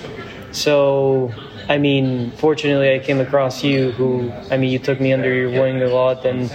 So, 0.53 1.35
I 1.69 1.79
mean, 1.79 2.31
fortunately, 2.33 2.93
I 2.95 2.99
came 2.99 3.21
across 3.21 3.65
you, 3.65 3.91
who, 3.93 4.31
I 4.51 4.57
mean, 4.57 4.71
you 4.71 4.79
took 4.79 5.01
me 5.01 5.13
under 5.13 5.33
your 5.33 5.51
wing 5.51 5.83
a 5.83 5.89
lot, 5.89 6.25
and 6.27 6.51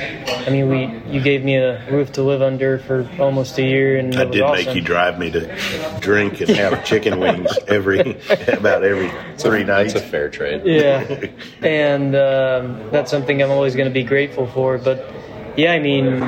I 0.45 0.49
mean, 0.49 0.69
we, 0.69 1.11
you 1.11 1.19
gave 1.21 1.43
me 1.43 1.55
a 1.55 1.89
roof 1.89 2.11
to 2.13 2.23
live 2.23 2.41
under 2.41 2.79
for 2.79 3.09
almost 3.19 3.57
a 3.57 3.63
year, 3.63 3.97
and 3.97 4.15
I 4.15 4.25
did 4.25 4.41
awesome. 4.41 4.65
make 4.65 4.75
you 4.75 4.81
drive 4.81 5.17
me 5.17 5.31
to 5.31 5.99
drink 5.99 6.41
and 6.41 6.49
have 6.51 6.85
chicken 6.85 7.19
wings 7.19 7.51
every 7.67 7.99
about 8.47 8.83
every 8.83 9.11
three 9.37 9.63
nights. 9.63 9.95
It's 9.95 10.05
a 10.05 10.07
fair 10.07 10.29
trade. 10.29 10.61
yeah, 10.65 11.25
and 11.61 12.15
um, 12.15 12.89
that's 12.91 13.09
something 13.09 13.41
I'm 13.41 13.51
always 13.51 13.75
going 13.75 13.89
to 13.89 13.93
be 13.93 14.03
grateful 14.03 14.45
for. 14.47 14.77
But 14.77 15.11
yeah, 15.57 15.73
I 15.73 15.79
mean, 15.79 16.19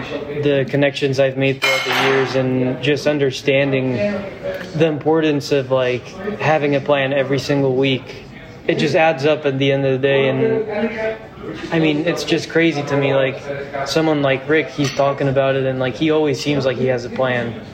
the 0.41 0.65
connections 0.69 1.19
I've 1.19 1.37
made 1.37 1.61
throughout 1.61 1.85
the 1.85 2.09
years, 2.09 2.35
and 2.35 2.83
just 2.83 3.05
understanding 3.07 3.93
the 3.93 4.87
importance 4.87 5.51
of 5.51 5.69
like 5.69 6.03
having 6.39 6.75
a 6.75 6.81
plan 6.81 7.13
every 7.13 7.39
single 7.39 7.75
week. 7.75 8.25
It 8.67 8.75
just 8.77 8.95
adds 8.95 9.25
up 9.25 9.45
at 9.45 9.57
the 9.57 9.71
end 9.71 9.85
of 9.85 9.93
the 9.93 10.07
day, 10.07 10.29
and 10.29 11.73
I 11.73 11.79
mean, 11.79 12.05
it's 12.05 12.23
just 12.23 12.49
crazy 12.49 12.83
to 12.83 12.97
me. 12.97 13.13
Like 13.13 13.87
someone 13.87 14.21
like 14.21 14.47
Rick, 14.47 14.69
he's 14.69 14.91
talking 14.93 15.27
about 15.27 15.55
it, 15.55 15.65
and 15.65 15.79
like 15.79 15.95
he 15.95 16.11
always 16.11 16.39
seems 16.39 16.65
like 16.65 16.77
he 16.77 16.85
has 16.87 17.03
a 17.03 17.09
plan, 17.09 17.65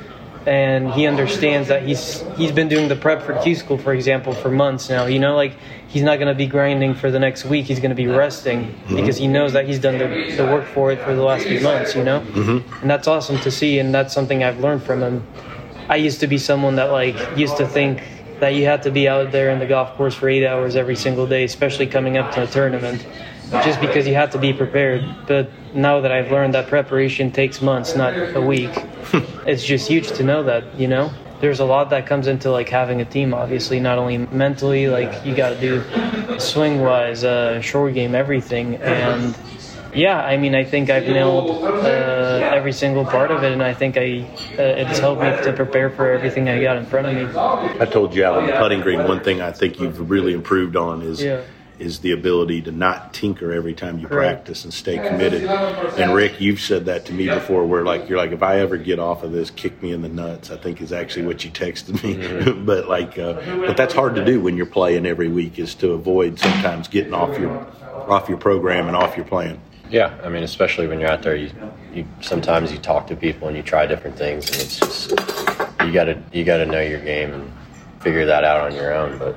and 0.46 0.92
he 0.92 1.06
understands 1.06 1.68
that 1.68 1.84
he's 1.84 2.24
he's 2.38 2.54
been 2.54 2.70
doing 2.70 2.88
the 2.88 2.96
prep 2.96 3.22
for 3.22 3.38
Q 3.42 3.56
school, 3.56 3.78
for 3.78 3.94
example, 3.94 4.34
for 4.34 4.50
months 4.50 4.90
now. 4.90 5.06
You 5.06 5.20
know, 5.20 5.36
like 5.36 5.54
he's 5.90 6.04
not 6.04 6.18
going 6.18 6.30
to 6.30 6.36
be 6.36 6.48
grinding 6.48 6.94
for 6.96 7.12
the 7.12 7.20
next 7.20 7.44
week. 7.44 7.66
He's 7.66 7.80
going 7.80 7.92
to 7.92 7.96
be 7.96 8.08
resting 8.08 8.74
because 8.88 9.18
he 9.18 9.28
knows 9.28 9.54
that 9.54 9.68
he's 9.68 9.80
done 9.80 9.98
the, 9.98 10.36
the 10.38 10.46
work 10.46 10.66
for 10.66 10.92
it 10.92 11.02
for 11.02 11.14
the 11.14 11.24
last 11.24 11.46
few 11.46 11.60
months. 11.60 11.96
You 11.96 12.06
know, 12.06 12.22
mm-hmm. 12.22 12.82
and 12.82 12.90
that's 12.90 13.08
awesome 13.08 13.40
to 13.40 13.52
see, 13.52 13.80
and 13.80 13.94
that's 13.94 14.14
something 14.14 14.44
I've 14.44 14.60
learned 14.60 14.84
from 14.84 15.02
him. 15.02 15.28
I 15.90 15.98
used 15.98 16.22
to 16.22 16.28
be 16.28 16.38
someone 16.38 16.76
that 16.76 16.92
like 16.92 17.38
used 17.38 17.58
to 17.58 17.68
think 17.68 18.02
that 18.40 18.56
you 18.56 18.66
had 18.66 18.84
to 18.84 18.92
be 18.92 19.08
out 19.08 19.32
there 19.32 19.50
in 19.50 19.60
the 19.60 19.66
golf 19.66 19.96
course 19.96 20.16
for 20.16 20.30
eight 20.30 20.46
hours 20.46 20.76
every 20.76 20.96
single 20.96 21.28
day, 21.28 21.44
especially 21.44 21.88
coming 21.88 22.18
up 22.18 22.34
to 22.34 22.44
a 22.44 22.48
tournament, 22.48 23.06
just 23.52 23.82
because 23.82 24.08
you 24.08 24.14
had 24.14 24.32
to 24.32 24.38
be 24.38 24.54
prepared. 24.54 25.04
But 25.28 25.50
now 25.74 26.02
that 26.02 26.12
I've 26.12 26.32
learned 26.32 26.54
that 26.54 26.68
preparation 26.68 27.32
takes 27.32 27.62
months, 27.62 27.96
not 27.96 28.14
a 28.36 28.42
week, 28.42 28.72
it's 29.46 29.64
just 29.64 29.88
huge 29.88 30.12
to 30.14 30.24
know 30.24 30.44
that, 30.44 30.80
you 30.80 30.88
know? 30.88 31.12
There's 31.40 31.60
a 31.60 31.66
lot 31.66 31.92
that 31.92 32.08
comes 32.08 32.26
into 32.28 32.50
like 32.50 32.68
having 32.68 33.00
a 33.02 33.06
team, 33.06 33.34
obviously, 33.34 33.80
not 33.80 34.00
only 34.00 34.18
mentally, 34.18 34.88
like 34.88 35.24
you 35.24 35.36
got 35.36 35.50
to 35.50 35.60
do 35.60 36.40
swing 36.40 36.82
wise, 36.82 37.24
uh, 37.24 37.62
short 37.62 37.94
game, 37.94 38.16
everything. 38.16 38.78
And 38.78 39.38
yeah, 39.98 40.20
I 40.24 40.38
mean, 40.38 40.56
I 40.56 40.64
think 40.64 40.90
I've 40.90 41.04
nailed 41.08 41.64
uh, 41.64 42.52
every 42.54 42.72
single 42.74 43.04
part 43.06 43.32
of 43.32 43.44
it, 43.44 43.52
and 43.52 43.64
I 43.64 43.74
think 43.74 43.98
I 43.98 44.22
uh, 44.58 44.62
it's 44.62 45.00
helped 45.00 45.22
me 45.22 45.30
to 45.44 45.54
prepare 45.54 45.90
for 45.90 46.10
everything 46.12 46.48
I 46.50 46.62
got 46.62 46.78
in 46.78 46.86
front 46.86 47.08
of 47.08 47.14
me. 47.16 47.40
I 47.82 47.86
told 47.86 48.16
you 48.16 48.24
out 48.26 48.38
on 48.38 48.46
the 48.48 48.54
putting 48.54 48.82
green. 48.82 49.04
One 49.08 49.22
thing 49.24 49.42
I 49.42 49.52
think 49.52 49.80
you've 49.80 50.10
really 50.10 50.34
improved 50.34 50.76
on 50.76 51.02
is 51.02 51.22
Yeah. 51.22 51.42
is 51.80 52.00
the 52.00 52.12
ability 52.12 52.60
to 52.64 52.72
not 52.72 53.14
tinker 53.14 53.52
every 53.52 53.74
time 53.74 54.00
you 54.00 54.08
Correct. 54.08 54.46
practice 54.46 54.64
and 54.64 54.74
stay 54.74 54.98
committed. 54.98 55.44
And 55.46 56.14
Rick, 56.16 56.42
you've 56.42 56.60
said 56.60 56.86
that 56.86 57.06
to 57.06 57.14
me 57.14 57.28
before, 57.28 57.66
where 57.68 57.84
like 57.84 58.10
you're 58.10 58.18
like, 58.18 58.32
if 58.32 58.42
I 58.42 58.60
ever 58.62 58.78
get 58.78 58.98
off 59.00 59.22
of 59.24 59.32
this, 59.32 59.52
kick 59.52 59.82
me 59.84 59.92
in 59.92 60.02
the 60.02 60.10
nuts. 60.10 60.50
I 60.52 60.58
think 60.58 60.82
is 60.82 60.92
actually 60.92 61.26
what 61.28 61.44
you 61.46 61.52
texted 61.52 62.04
me. 62.04 62.52
but 62.66 62.88
like, 62.88 63.18
uh, 63.20 63.34
but 63.66 63.78
that's 63.78 63.94
hard 63.94 64.16
to 64.16 64.26
do 64.26 64.42
when 64.42 64.58
you're 64.58 64.66
playing 64.66 65.06
every 65.06 65.30
week. 65.30 65.60
Is 65.60 65.76
to 65.76 65.92
avoid 65.92 66.40
sometimes 66.40 66.88
getting 66.88 67.14
off 67.14 67.38
your 67.38 67.68
off 68.10 68.30
your 68.30 68.38
program 68.38 68.88
and 68.88 68.96
off 68.96 69.16
your 69.18 69.26
plan. 69.26 69.60
Yeah, 69.90 70.18
I 70.24 70.30
mean, 70.30 70.44
especially 70.44 70.88
when 70.88 71.00
you're 71.00 71.10
out 71.10 71.22
there, 71.22 71.36
you, 71.36 71.50
you 71.94 72.06
sometimes 72.22 72.72
you 72.72 72.78
talk 72.78 73.08
to 73.08 73.16
people 73.16 73.48
and 73.48 73.56
you 73.56 73.64
try 73.64 73.86
different 73.86 74.18
things, 74.18 74.50
and 74.50 74.62
it's 74.62 74.80
just 74.80 75.12
you 75.82 75.94
gotta 75.94 76.22
you 76.34 76.44
gotta 76.44 76.66
know 76.66 76.82
your 76.82 77.02
game, 77.02 77.34
and 77.34 77.52
figure 78.02 78.26
that 78.26 78.44
out 78.44 78.62
on 78.62 78.76
your 78.76 78.94
own. 78.94 79.18
But 79.18 79.36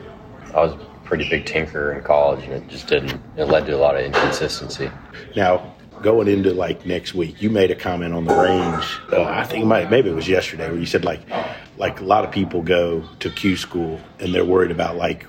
I 0.54 0.61
was 0.61 0.73
a 0.73 0.78
pretty 1.04 1.28
big 1.28 1.47
tinker 1.47 1.92
in 1.92 2.02
college, 2.02 2.45
and 2.45 2.52
it 2.52 2.69
just 2.69 2.87
didn't. 2.88 3.21
It 3.37 3.45
led 3.45 3.66
to 3.66 3.76
a 3.76 3.78
lot 3.78 3.95
of 3.97 4.02
inconsistency. 4.02 4.90
Now, 5.37 5.75
going 6.02 6.28
into 6.28 6.52
like 6.52 6.87
next 6.87 7.14
week, 7.14 7.40
you 7.40 7.50
made 7.50 7.71
a 7.71 7.76
comment 7.76 8.14
on 8.14 8.25
the 8.25 8.35
range. 8.35 8.99
Uh, 9.12 9.25
I 9.25 9.45
think 9.45 9.66
maybe 9.66 10.11
it 10.11 10.14
was 10.14 10.28
yesterday 10.28 10.69
where 10.69 10.78
you 10.78 10.87
said 10.87 11.04
like, 11.04 11.21
like 11.76 12.00
a 12.00 12.04
lot 12.04 12.25
of 12.25 12.30
people 12.30 12.62
go 12.62 13.04
to 13.21 13.30
Q 13.30 13.57
school 13.57 14.00
and 14.19 14.35
they're 14.35 14.45
worried 14.45 14.71
about 14.71 14.97
like 14.97 15.26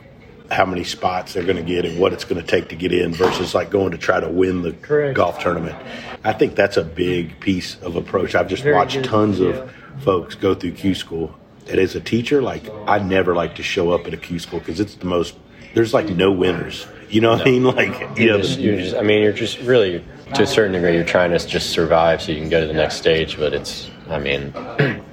how 0.51 0.65
many 0.65 0.83
spots 0.83 1.33
they're 1.33 1.43
going 1.45 1.55
to 1.55 1.63
get 1.63 1.85
and 1.85 1.97
what 1.99 2.11
it's 2.13 2.25
going 2.25 2.39
to 2.39 2.45
take 2.45 2.69
to 2.69 2.75
get 2.75 2.91
in 2.91 3.13
versus 3.13 3.55
like 3.55 3.69
going 3.69 3.91
to 3.91 3.97
try 3.97 4.19
to 4.19 4.27
win 4.29 4.61
the 4.61 4.73
Correct. 4.73 5.15
golf 5.15 5.39
tournament. 5.39 5.75
I 6.23 6.33
think 6.33 6.55
that's 6.55 6.75
a 6.77 6.83
big 6.83 7.39
piece 7.39 7.77
of 7.81 7.95
approach. 7.95 8.35
I've 8.35 8.49
just 8.49 8.63
Very 8.63 8.75
watched 8.75 8.95
good, 8.95 9.05
tons 9.05 9.39
yeah. 9.39 9.49
of 9.49 9.73
folks 9.99 10.35
go 10.35 10.53
through 10.53 10.73
Q 10.73 10.93
school. 10.93 11.33
And 11.69 11.79
as 11.79 11.95
a 11.95 12.01
teacher, 12.01 12.41
like 12.41 12.69
I 12.85 12.99
never 12.99 13.33
like 13.33 13.55
to 13.55 13.63
show 13.63 13.91
up 13.91 14.05
at 14.07 14.13
a 14.13 14.17
Q 14.17 14.39
school 14.39 14.59
because 14.59 14.79
it's 14.79 14.95
the 14.95 15.05
most. 15.05 15.35
There's 15.73 15.93
like 15.93 16.09
no 16.09 16.31
winners. 16.31 16.85
You 17.09 17.21
know 17.21 17.31
what 17.31 17.41
I 17.41 17.45
mean? 17.45 17.63
Like 17.63 18.17
you 18.19 18.27
know, 18.27 18.39
Just- 18.41 18.59
you're 18.59 18.77
just, 18.77 18.95
I 18.95 19.01
mean, 19.03 19.21
you're 19.23 19.31
just 19.33 19.59
really, 19.59 20.03
to 20.35 20.43
a 20.43 20.47
certain 20.47 20.73
degree, 20.73 20.95
you're 20.95 21.05
trying 21.05 21.31
to 21.31 21.39
just 21.39 21.69
survive 21.69 22.21
so 22.21 22.31
you 22.33 22.39
can 22.41 22.49
go 22.49 22.59
to 22.61 22.67
the 22.67 22.73
next 22.73 22.95
stage. 22.95 23.37
But 23.37 23.53
it's, 23.53 23.89
I 24.09 24.19
mean, 24.19 24.51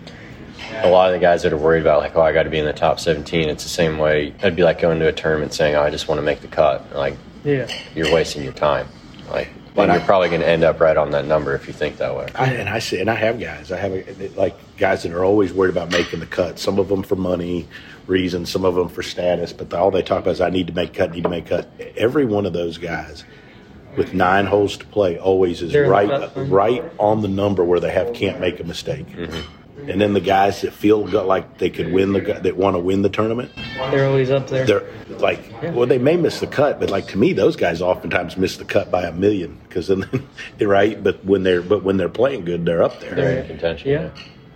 a 0.84 0.88
lot 0.90 1.08
of 1.08 1.14
the 1.14 1.18
guys 1.20 1.42
that 1.42 1.52
are 1.52 1.56
worried 1.58 1.80
about, 1.82 2.00
like, 2.00 2.14
oh, 2.16 2.20
I 2.22 2.32
got 2.32 2.44
to 2.44 2.50
be 2.50 2.58
in 2.58 2.64
the 2.64 2.72
top 2.72 3.00
17, 3.00 3.48
it's 3.48 3.62
the 3.62 3.68
same 3.68 3.98
way. 3.98 4.34
It'd 4.38 4.56
be 4.56 4.62
like 4.62 4.80
going 4.80 4.98
to 5.00 5.08
a 5.08 5.12
tournament 5.12 5.52
saying, 5.54 5.74
oh, 5.76 5.82
I 5.82 5.90
just 5.90 6.08
want 6.08 6.18
to 6.18 6.22
make 6.22 6.40
the 6.40 6.48
cut. 6.48 6.94
Like, 6.94 7.16
Yeah. 7.44 7.68
you're 7.94 8.12
wasting 8.12 8.42
your 8.44 8.52
time. 8.52 8.88
Like, 9.30 9.50
But 9.74 9.90
and 9.90 9.92
you're 9.98 10.06
probably 10.06 10.28
going 10.28 10.40
to 10.40 10.48
end 10.48 10.64
up 10.64 10.80
right 10.80 10.96
on 10.96 11.10
that 11.12 11.24
number 11.26 11.54
if 11.54 11.66
you 11.66 11.72
think 11.72 11.98
that 11.98 12.16
way. 12.16 12.28
I, 12.34 12.46
and 12.54 12.68
I 12.68 12.78
see, 12.78 13.00
and 13.00 13.10
I 13.10 13.14
have 13.14 13.38
guys. 13.38 13.70
I 13.70 13.76
have 13.78 13.92
a, 13.92 14.28
like 14.36 14.56
guys 14.76 15.02
that 15.04 15.12
are 15.12 15.24
always 15.24 15.52
worried 15.52 15.70
about 15.70 15.90
making 15.92 16.20
the 16.20 16.26
cut. 16.26 16.58
Some 16.58 16.78
of 16.78 16.88
them 16.88 17.02
for 17.02 17.16
money 17.16 17.68
reasons, 18.06 18.50
some 18.50 18.64
of 18.64 18.74
them 18.74 18.88
for 18.88 19.02
status. 19.02 19.52
But 19.52 19.72
all 19.74 19.90
they 19.90 20.02
talk 20.02 20.20
about 20.22 20.30
is 20.32 20.40
I 20.40 20.50
need 20.50 20.66
to 20.68 20.72
make 20.72 20.94
cut, 20.94 21.12
need 21.12 21.24
to 21.24 21.28
make 21.28 21.46
cut. 21.46 21.68
Every 21.96 22.24
one 22.24 22.46
of 22.46 22.52
those 22.52 22.78
guys 22.78 23.24
with 23.96 24.14
nine 24.14 24.46
holes 24.46 24.76
to 24.78 24.86
play 24.86 25.18
always 25.18 25.60
is 25.62 25.72
They're 25.72 25.88
right, 25.88 26.30
right 26.36 26.84
on 26.98 27.20
the 27.22 27.28
number 27.28 27.64
where 27.64 27.80
they 27.80 27.90
have 27.90 28.12
can't 28.14 28.40
make 28.40 28.60
a 28.60 28.64
mistake. 28.64 29.06
Mm-hmm. 29.08 29.40
And 29.86 30.00
then 30.00 30.12
the 30.12 30.20
guys 30.20 30.62
that 30.62 30.72
feel 30.72 31.06
go- 31.06 31.26
like 31.26 31.58
they 31.58 31.70
could 31.70 31.92
win 31.92 32.12
the 32.12 32.20
that 32.20 32.56
want 32.56 32.74
to 32.74 32.78
win 32.80 33.02
the 33.02 33.08
tournament, 33.08 33.50
They're 33.90 34.06
always 34.08 34.30
up 34.30 34.48
there. 34.48 34.66
they're 34.66 34.84
like, 35.18 35.40
well, 35.74 35.86
they 35.86 35.98
may 35.98 36.16
miss 36.16 36.40
the 36.40 36.46
cut, 36.46 36.78
but 36.80 36.90
like 36.90 37.06
to 37.08 37.18
me, 37.18 37.32
those 37.32 37.56
guys 37.56 37.80
oftentimes 37.80 38.36
miss 38.36 38.56
the 38.56 38.64
cut 38.64 38.90
by 38.90 39.04
a 39.04 39.12
million 39.12 39.58
because 39.68 39.86
then, 39.88 40.04
right? 40.60 41.02
But 41.02 41.24
when 41.24 41.42
they're 41.42 41.62
but 41.62 41.84
when 41.84 41.96
they're 41.96 42.08
playing 42.08 42.44
good, 42.44 42.64
they're 42.66 42.82
up 42.82 43.00
there 43.00 43.14
They're 43.14 43.38
in 43.40 43.46
contention. 43.46 43.90
Yeah. 43.90 44.10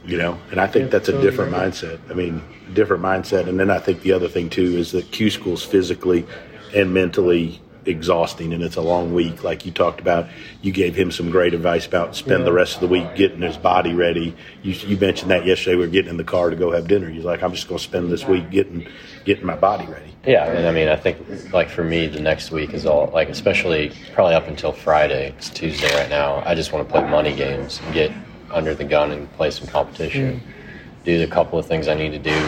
you 0.04 0.18
know 0.18 0.36
and 0.50 0.60
i 0.60 0.66
think 0.66 0.86
Yeah, 0.86 0.98
that's 0.98 1.08
a 1.08 1.20
different 1.22 1.52
right. 1.52 1.70
mindset 1.72 2.00
i 2.10 2.14
mean 2.14 2.42
different 2.74 3.04
mindset 3.04 3.46
and 3.48 3.60
then 3.60 3.70
i 3.70 3.78
think 3.78 4.02
the 4.02 4.10
other 4.12 4.28
thing 4.28 4.50
too 4.50 4.76
is 4.76 4.90
that 4.90 5.12
q 5.12 5.30
school's 5.30 5.62
physically 5.64 6.26
and 6.74 6.92
mentally 6.92 7.60
exhausting 7.84 8.52
and 8.52 8.62
it's 8.62 8.76
a 8.76 8.80
long 8.80 9.12
week 9.12 9.42
like 9.42 9.66
you 9.66 9.72
talked 9.72 10.00
about 10.00 10.28
you 10.60 10.70
gave 10.70 10.94
him 10.94 11.10
some 11.10 11.30
great 11.30 11.52
advice 11.52 11.86
about 11.86 12.14
spend 12.14 12.40
Yeah. 12.40 12.44
the 12.44 12.52
rest 12.52 12.76
of 12.76 12.80
the 12.80 12.86
week 12.88 13.14
getting 13.16 13.42
his 13.42 13.56
body 13.56 13.92
ready 13.92 14.34
you, 14.62 14.72
you 14.72 14.96
mentioned 14.96 15.30
that 15.32 15.44
yesterday 15.44 15.74
we 15.76 15.82
were 15.82 15.90
getting 15.90 16.10
in 16.10 16.16
the 16.16 16.24
car 16.24 16.50
to 16.50 16.56
go 16.56 16.70
have 16.70 16.86
dinner 16.86 17.08
you're 17.10 17.24
like 17.24 17.42
i'm 17.42 17.52
just 17.52 17.66
going 17.68 17.78
to 17.78 17.84
spend 17.84 18.10
this 18.10 18.24
week 18.24 18.50
getting 18.50 18.86
getting 19.24 19.44
my 19.44 19.56
body 19.56 19.86
ready 19.86 20.14
Yeah, 20.24 20.46
and 20.46 20.68
I 20.68 20.72
mean, 20.72 20.88
I 20.88 20.94
think 20.96 21.18
like 21.52 21.68
for 21.68 21.82
me, 21.82 22.06
the 22.06 22.20
next 22.20 22.52
week 22.52 22.74
is 22.74 22.86
all 22.86 23.10
like, 23.12 23.28
especially 23.28 23.90
probably 24.14 24.34
up 24.34 24.46
until 24.46 24.72
Friday. 24.72 25.34
It's 25.36 25.50
Tuesday 25.50 25.92
right 25.96 26.08
now. 26.08 26.42
I 26.46 26.54
just 26.54 26.72
want 26.72 26.86
to 26.86 26.92
play 26.92 27.02
money 27.08 27.34
games 27.34 27.80
and 27.84 27.92
get 27.92 28.12
under 28.52 28.72
the 28.74 28.84
gun 28.84 29.10
and 29.10 29.28
play 29.32 29.50
some 29.50 29.66
competition. 29.66 30.40
Mm. 30.40 31.04
Do 31.04 31.18
the 31.18 31.26
couple 31.26 31.58
of 31.58 31.66
things 31.66 31.88
I 31.88 31.94
need 31.94 32.10
to 32.12 32.20
do, 32.20 32.38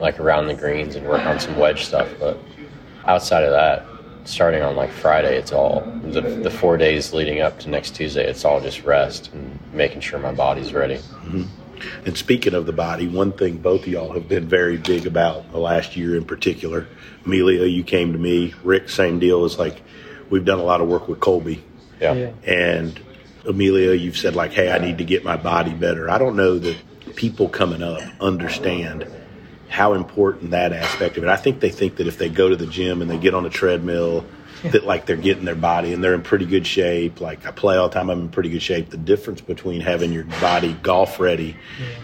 like 0.00 0.18
around 0.20 0.46
the 0.48 0.54
greens 0.54 0.96
and 0.96 1.06
work 1.06 1.20
on 1.26 1.38
some 1.38 1.58
wedge 1.58 1.84
stuff. 1.84 2.08
But 2.18 2.38
outside 3.04 3.44
of 3.44 3.52
that, 3.52 3.84
starting 4.28 4.62
on 4.62 4.76
like 4.76 4.90
Friday, 4.90 5.36
it's 5.36 5.52
all 5.52 5.80
the, 6.04 6.20
the 6.20 6.50
four 6.50 6.76
days 6.76 7.12
leading 7.12 7.40
up 7.40 7.58
to 7.60 7.68
next 7.70 7.94
Tuesday. 7.94 8.28
It's 8.28 8.44
all 8.44 8.60
just 8.60 8.84
rest 8.84 9.32
and 9.32 9.58
making 9.72 10.00
sure 10.00 10.18
my 10.18 10.32
body's 10.32 10.72
ready. 10.72 10.96
Mm-hmm. 10.96 11.44
And 12.06 12.16
speaking 12.18 12.54
of 12.54 12.66
the 12.66 12.72
body, 12.72 13.06
one 13.06 13.32
thing 13.32 13.58
both 13.58 13.82
of 13.82 13.88
y'all 13.88 14.12
have 14.12 14.28
been 14.28 14.48
very 14.48 14.76
big 14.76 15.06
about 15.06 15.50
the 15.52 15.58
last 15.58 15.96
year 15.96 16.16
in 16.16 16.24
particular. 16.24 16.86
Emilio, 17.24 17.64
you 17.64 17.84
came 17.84 18.12
to 18.12 18.18
me. 18.18 18.54
Rick, 18.64 18.88
same 18.88 19.18
deal. 19.18 19.44
Is 19.44 19.58
like 19.58 19.82
we've 20.28 20.44
done 20.44 20.58
a 20.58 20.64
lot 20.64 20.80
of 20.80 20.88
work 20.88 21.08
with 21.08 21.20
Colby, 21.20 21.62
Yeah. 22.00 22.14
Yeah. 22.14 22.30
and 22.44 22.98
Emilio, 23.46 23.92
you've 23.92 24.16
said 24.16 24.34
like, 24.34 24.52
"Hey, 24.52 24.70
I 24.72 24.78
need 24.78 24.98
to 24.98 25.04
get 25.04 25.24
my 25.24 25.36
body 25.36 25.72
better." 25.72 26.10
I 26.10 26.18
don't 26.18 26.34
know 26.36 26.58
that 26.58 26.76
people 27.14 27.48
coming 27.48 27.82
up 27.82 28.00
understand 28.20 29.06
how 29.68 29.92
important 29.94 30.50
that 30.52 30.72
aspect 30.72 31.16
of 31.16 31.24
it. 31.24 31.28
I 31.28 31.36
think 31.36 31.60
they 31.60 31.70
think 31.70 31.96
that 31.96 32.06
if 32.06 32.18
they 32.18 32.28
go 32.28 32.48
to 32.48 32.56
the 32.56 32.66
gym 32.66 33.02
and 33.02 33.10
they 33.10 33.18
get 33.18 33.34
on 33.34 33.44
a 33.46 33.50
treadmill, 33.50 34.24
that 34.64 34.84
like 34.84 35.06
they're 35.06 35.16
getting 35.16 35.44
their 35.44 35.54
body 35.54 35.92
and 35.92 36.02
they're 36.02 36.14
in 36.14 36.22
pretty 36.22 36.44
good 36.44 36.66
shape. 36.66 37.20
Like 37.20 37.46
I 37.46 37.52
play 37.52 37.76
all 37.76 37.88
the 37.88 37.94
time, 37.94 38.10
I'm 38.10 38.22
in 38.22 38.28
pretty 38.28 38.48
good 38.48 38.62
shape. 38.62 38.90
The 38.90 38.96
difference 38.96 39.40
between 39.40 39.80
having 39.80 40.12
your 40.12 40.24
body 40.24 40.72
golf 40.82 41.20
ready 41.20 41.56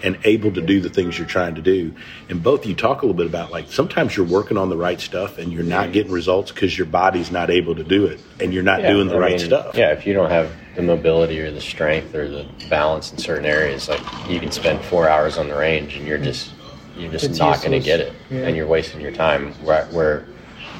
and 0.04 0.16
able 0.24 0.52
to 0.52 0.60
do 0.60 0.80
the 0.80 0.88
things 0.88 1.18
you're 1.18 1.26
trying 1.26 1.56
to 1.56 1.62
do, 1.62 1.92
and 2.28 2.40
both 2.42 2.64
you 2.64 2.74
talk 2.76 3.02
a 3.02 3.06
little 3.06 3.16
bit 3.16 3.26
about 3.26 3.50
like 3.50 3.72
sometimes 3.72 4.16
you're 4.16 4.26
working 4.26 4.56
on 4.56 4.68
the 4.68 4.76
right 4.76 5.00
stuff 5.00 5.38
and 5.38 5.52
you're 5.52 5.64
not 5.64 5.90
getting 5.92 6.12
results 6.12 6.52
because 6.52 6.76
your 6.78 6.86
body's 6.86 7.32
not 7.32 7.50
able 7.50 7.74
to 7.74 7.82
do 7.82 8.06
it 8.06 8.20
and 8.38 8.54
you're 8.54 8.62
not 8.62 8.82
Yeah, 8.82 8.92
doing 8.92 9.08
the 9.08 9.16
I 9.16 9.18
right 9.18 9.30
mean, 9.36 9.46
stuff. 9.46 9.74
Yeah, 9.76 9.90
if 9.90 10.06
you 10.06 10.12
don't 10.12 10.30
have 10.30 10.52
the 10.76 10.82
mobility 10.82 11.40
or 11.40 11.50
the 11.50 11.60
strength 11.60 12.14
or 12.14 12.28
the 12.28 12.46
balance 12.70 13.10
in 13.10 13.18
certain 13.18 13.46
areas, 13.46 13.88
like 13.88 14.00
you 14.28 14.38
can 14.38 14.52
spend 14.52 14.80
four 14.84 15.08
hours 15.08 15.38
on 15.38 15.48
the 15.48 15.56
range 15.56 15.96
and 15.96 16.06
you're 16.06 16.18
just 16.18 16.52
you're 16.96 17.10
just 17.12 17.24
It's 17.24 17.38
not 17.38 17.60
going 17.60 17.72
to 17.72 17.80
get 17.80 18.00
it, 18.00 18.12
Yeah. 18.30 18.40
and 18.46 18.56
you're 18.56 18.66
wasting 18.66 19.00
your 19.00 19.12
time. 19.12 19.52
Where, 19.64 19.84
where 19.86 20.26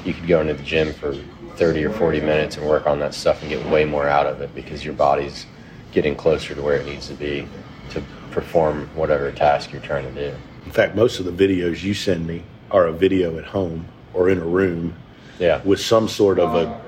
you 0.03 0.13
could 0.13 0.27
go 0.27 0.41
into 0.41 0.53
the 0.53 0.63
gym 0.63 0.93
for 0.93 1.13
thirty 1.55 1.83
or 1.83 1.91
forty 1.91 2.19
minutes 2.19 2.57
and 2.57 2.67
work 2.67 2.85
on 2.87 2.99
that 2.99 3.13
stuff 3.13 3.41
and 3.41 3.49
get 3.49 3.65
way 3.67 3.85
more 3.85 4.07
out 4.07 4.25
of 4.27 4.41
it 4.41 4.53
because 4.53 4.83
your 4.83 4.93
body's 4.93 5.45
getting 5.91 6.15
closer 6.15 6.53
to 6.55 6.61
where 6.61 6.75
it 6.77 6.85
needs 6.85 7.07
to 7.07 7.13
be 7.13 7.47
to 7.91 8.03
perform 8.31 8.89
whatever 8.95 9.31
task 9.31 9.71
you're 9.71 9.81
trying 9.81 10.03
to 10.13 10.29
do. 10.29 10.35
In 10.65 10.71
fact, 10.71 10.95
most 10.95 11.19
of 11.19 11.25
the 11.25 11.31
videos 11.31 11.81
you 11.83 11.93
send 11.93 12.27
me 12.27 12.43
are 12.71 12.87
a 12.87 12.91
video 12.91 13.37
at 13.37 13.45
home 13.45 13.85
or 14.13 14.29
in 14.29 14.37
a 14.39 14.43
room 14.45 14.95
Yeah, 15.39 15.61
with 15.63 15.79
some 15.79 16.07
sort 16.09 16.39
of 16.39 16.53
a, 16.55 16.81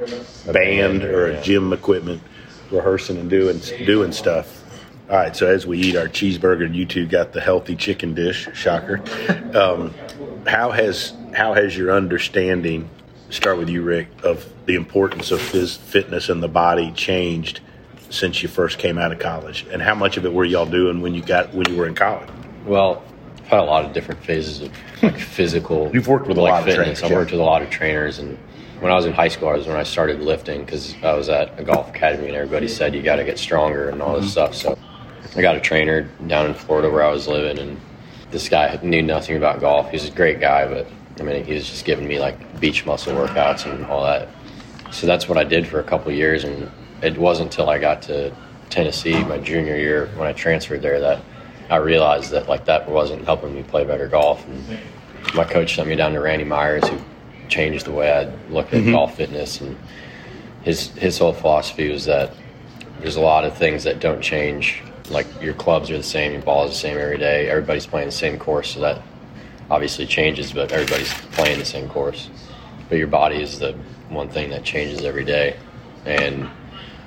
oh, 0.48 0.52
band 0.52 1.00
band, 1.00 1.04
or 1.04 1.28
a 1.28 1.34
yeah. 1.36 1.42
gym 1.42 1.72
equipment 1.72 2.22
rehearsing 2.72 3.18
and 3.18 3.30
doing 3.30 3.60
doing 3.86 4.12
stuff. 4.12 4.57
All 5.10 5.16
right, 5.16 5.34
so 5.36 5.48
as 5.48 5.66
we 5.66 5.80
eat 5.80 5.96
our 5.96 6.08
cheeseburger, 6.10 6.74
you 6.74 6.86
two 6.86 7.06
got 7.08 7.32
the 7.32 7.40
healthy 7.40 7.78
chicken 7.78 8.14
dish. 8.14 8.50
Shocker. 8.54 9.02
Um, 9.58 9.94
how 10.46 10.72
has 10.72 11.14
how 11.34 11.54
has 11.54 11.78
your 11.78 11.92
understanding? 11.94 12.90
Start 13.30 13.58
with 13.58 13.70
you, 13.70 13.84
Rick, 13.84 14.08
of 14.24 14.52
the 14.66 14.76
importance 14.76 15.32
of 15.32 15.40
phys, 15.40 15.78
fitness 15.78 16.28
and 16.30 16.44
the 16.44 16.48
body 16.50 16.92
changed 16.92 17.62
since 18.10 18.42
you 18.42 18.50
first 18.50 18.80
came 18.80 18.98
out 18.98 19.12
of 19.14 19.20
college, 19.20 19.66
and 19.72 19.82
how 19.82 19.96
much 19.96 20.18
of 20.18 20.26
it 20.26 20.34
were 20.34 20.44
y'all 20.46 20.66
doing 20.66 21.02
when 21.02 21.14
you 21.14 21.22
got 21.22 21.54
when 21.54 21.70
you 21.70 21.78
were 21.78 21.88
in 21.88 21.96
college? 21.96 22.28
Well, 22.66 23.02
I've 23.40 23.48
had 23.48 23.60
a 23.60 23.64
lot 23.64 23.86
of 23.86 23.94
different 23.94 24.22
phases 24.24 24.62
of 24.62 24.72
like 25.02 25.18
physical. 25.18 25.90
You've 25.94 26.08
worked 26.10 26.28
with 26.28 26.38
a 26.38 26.42
lot 26.42 26.60
of 26.60 26.66
fitness. 26.66 26.76
trainers, 27.00 27.04
I've 27.04 27.12
yeah. 27.12 27.18
worked 27.18 27.32
with 27.32 27.40
a 27.40 27.44
lot 27.46 27.62
of 27.62 27.70
trainers, 27.70 28.20
and 28.20 28.38
when 28.82 28.92
I 28.92 28.96
was 28.96 29.06
in 29.06 29.14
high 29.14 29.28
school, 29.30 29.48
I 29.50 29.54
was 29.56 29.68
when 29.68 29.78
I 29.78 29.84
started 29.84 30.20
lifting 30.22 30.66
because 30.66 30.96
I 31.02 31.14
was 31.14 31.30
at 31.30 31.58
a 31.58 31.64
golf 31.64 31.90
academy, 31.90 32.28
and 32.28 32.36
everybody 32.36 32.68
said 32.68 32.94
you 32.94 33.02
got 33.02 33.16
to 33.18 33.24
get 33.24 33.40
stronger 33.40 33.88
and 33.90 34.02
all 34.02 34.16
Mm-hmm. 34.16 34.22
this 34.24 34.32
stuff. 34.34 34.54
So 34.54 34.78
I 35.36 35.42
got 35.42 35.56
a 35.56 35.60
trainer 35.60 36.10
down 36.28 36.48
in 36.48 36.54
Florida 36.54 36.90
where 36.90 37.04
I 37.04 37.12
was 37.12 37.28
living, 37.28 37.60
and 37.60 37.80
this 38.32 38.50
guy 38.50 38.80
knew 38.82 39.02
nothing 39.02 39.38
about 39.38 39.60
golf. 39.60 39.90
He 39.90 39.96
was 39.96 40.08
a 40.08 40.12
great 40.12 40.40
guy, 40.40 40.68
but 40.68 40.88
I 41.20 41.24
mean, 41.24 41.44
he 41.44 41.54
was 41.54 41.70
just 41.70 41.86
giving 41.86 42.08
me 42.08 42.20
like 42.20 42.60
beach 42.60 42.86
muscle 42.86 43.14
workouts 43.14 43.72
and 43.72 43.86
all 43.86 44.04
that. 44.04 44.30
So 44.92 45.08
that's 45.08 45.28
what 45.28 45.38
I 45.38 45.44
did 45.44 45.68
for 45.68 45.80
a 45.80 45.84
couple 45.84 46.12
of 46.12 46.18
years, 46.18 46.44
and 46.44 46.72
it 47.02 47.18
wasn't 47.18 47.52
until 47.52 47.70
I 47.70 47.78
got 47.78 48.02
to 48.04 48.34
Tennessee 48.70 49.24
my 49.24 49.38
junior 49.38 49.76
year 49.76 50.08
when 50.16 50.28
I 50.28 50.34
transferred 50.34 50.82
there 50.82 51.00
that 51.00 51.22
I 51.70 51.78
realized 51.78 52.32
that 52.32 52.48
like 52.48 52.66
that 52.66 52.90
wasn't 52.90 53.26
helping 53.26 53.54
me 53.54 53.64
play 53.64 53.84
better 53.84 54.08
golf. 54.08 54.46
And 54.48 54.80
my 55.34 55.44
coach 55.44 55.76
sent 55.76 55.88
me 55.88 55.96
down 55.96 56.14
to 56.14 56.20
Randy 56.20 56.46
Myers, 56.46 56.88
who 56.88 56.98
changed 57.50 57.86
the 57.86 57.92
way 57.92 58.12
I 58.12 58.26
looked 58.52 58.74
at 58.74 58.82
mm-hmm. 58.82 58.92
golf 58.92 59.16
fitness, 59.16 59.62
and 59.62 59.78
his 60.64 60.90
his 60.90 61.18
whole 61.18 61.34
philosophy 61.34 61.90
was 61.92 62.06
that 62.06 62.34
there's 63.00 63.16
a 63.16 63.22
lot 63.22 63.46
of 63.46 63.56
things 63.56 63.84
that 63.84 64.00
don't 64.00 64.22
change. 64.22 64.82
Like 65.10 65.28
your 65.42 65.54
clubs 65.54 65.90
are 65.90 65.98
the 65.98 66.04
same, 66.04 66.34
your 66.34 66.42
ball 66.42 66.66
is 66.66 66.72
the 66.72 66.78
same 66.78 66.98
every 66.98 67.18
day. 67.18 67.50
Everybody's 67.50 67.86
playing 67.86 68.08
the 68.08 68.12
same 68.12 68.38
course, 68.38 68.74
so 68.74 68.82
that 68.82 69.02
obviously 69.70 70.06
changes, 70.06 70.52
but 70.52 70.72
everybody's 70.72 71.14
playing 71.32 71.60
the 71.60 71.66
same 71.66 71.90
course. 71.90 72.30
But 72.90 72.98
your 72.98 73.08
body 73.08 73.42
is 73.42 73.60
the 73.60 73.74
one 74.10 74.30
thing 74.30 74.50
that 74.52 74.64
changes 74.64 75.04
every 75.04 75.26
day, 75.26 75.58
and 76.06 76.50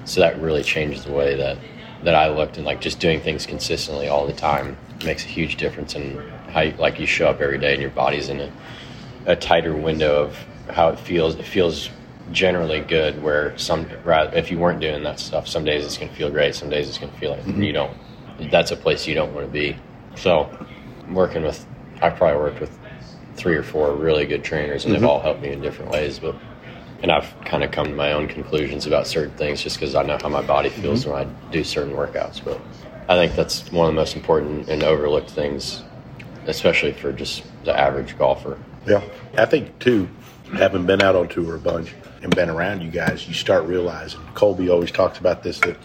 so 0.04 0.20
that 0.20 0.40
really 0.40 0.62
changes 0.62 1.04
the 1.04 1.12
way 1.12 1.36
that 1.36 1.58
that 2.02 2.14
I 2.14 2.28
looked 2.30 2.56
and 2.56 2.64
like 2.64 2.80
just 2.80 2.98
doing 2.98 3.20
things 3.20 3.44
consistently 3.44 4.08
all 4.08 4.26
the 4.26 4.32
time 4.32 4.76
makes 5.04 5.24
a 5.24 5.28
huge 5.28 5.56
difference 5.56 5.94
in 5.94 6.16
how 6.48 6.62
you, 6.62 6.72
like 6.78 6.98
you 6.98 7.06
show 7.06 7.28
up 7.28 7.40
every 7.40 7.58
day 7.58 7.72
and 7.72 7.82
your 7.82 7.90
body's 7.90 8.28
in 8.28 8.40
a, 8.40 8.52
a 9.26 9.36
tighter 9.36 9.74
window 9.74 10.24
of 10.24 10.36
how 10.70 10.88
it 10.88 10.98
feels. 10.98 11.34
It 11.34 11.44
feels 11.44 11.90
generally 12.32 12.80
good. 12.80 13.22
Where 13.22 13.56
some 13.58 13.86
rather 14.04 14.36
if 14.36 14.50
you 14.50 14.58
weren't 14.58 14.80
doing 14.80 15.02
that 15.04 15.20
stuff, 15.20 15.48
some 15.48 15.64
days 15.64 15.84
it's 15.84 15.98
gonna 15.98 16.12
feel 16.12 16.30
great, 16.30 16.54
some 16.54 16.70
days 16.70 16.88
it's 16.88 16.98
gonna 16.98 17.12
feel 17.18 17.32
like 17.32 17.40
mm-hmm. 17.40 17.62
you 17.62 17.72
don't. 17.72 17.96
That's 18.50 18.70
a 18.70 18.76
place 18.76 19.06
you 19.06 19.14
don't 19.14 19.34
want 19.34 19.46
to 19.46 19.52
be. 19.52 19.76
So 20.16 20.48
working 21.10 21.42
with, 21.42 21.66
I 22.00 22.10
probably 22.10 22.38
worked 22.38 22.60
with 22.60 22.76
three 23.36 23.56
or 23.56 23.62
four 23.62 23.94
really 23.94 24.26
good 24.26 24.44
trainers, 24.44 24.84
and 24.84 24.94
they've 24.94 25.00
mm-hmm. 25.00 25.10
all 25.10 25.20
helped 25.20 25.42
me 25.42 25.52
in 25.52 25.60
different 25.60 25.90
ways. 25.90 26.18
But 26.18 26.36
and 27.02 27.10
I've 27.10 27.34
kind 27.44 27.64
of 27.64 27.70
come 27.70 27.86
to 27.86 27.94
my 27.94 28.12
own 28.12 28.28
conclusions 28.28 28.86
about 28.86 29.06
certain 29.06 29.34
things 29.36 29.62
just 29.62 29.78
because 29.78 29.94
I 29.94 30.02
know 30.02 30.18
how 30.20 30.28
my 30.28 30.42
body 30.42 30.68
feels 30.68 31.04
mm-hmm. 31.04 31.12
when 31.12 31.26
I 31.26 31.50
do 31.50 31.64
certain 31.64 31.94
workouts. 31.94 32.44
But 32.44 32.60
I 33.08 33.16
think 33.16 33.34
that's 33.34 33.70
one 33.72 33.88
of 33.88 33.94
the 33.94 34.00
most 34.00 34.16
important 34.16 34.68
and 34.68 34.82
overlooked 34.82 35.30
things, 35.30 35.82
especially 36.46 36.92
for 36.92 37.12
just 37.12 37.42
the 37.64 37.78
average 37.78 38.16
golfer. 38.18 38.58
Yeah, 38.86 39.02
I 39.36 39.46
think 39.46 39.78
too, 39.78 40.08
having 40.54 40.86
been 40.86 41.02
out 41.02 41.16
on 41.16 41.28
tour 41.28 41.56
a 41.56 41.58
bunch 41.58 41.94
and 42.22 42.34
been 42.34 42.50
around 42.50 42.82
you 42.82 42.90
guys, 42.90 43.26
you 43.26 43.34
start 43.34 43.64
realizing. 43.64 44.20
Colby 44.34 44.68
always 44.68 44.90
talks 44.90 45.18
about 45.18 45.42
this 45.42 45.58
that 45.60 45.76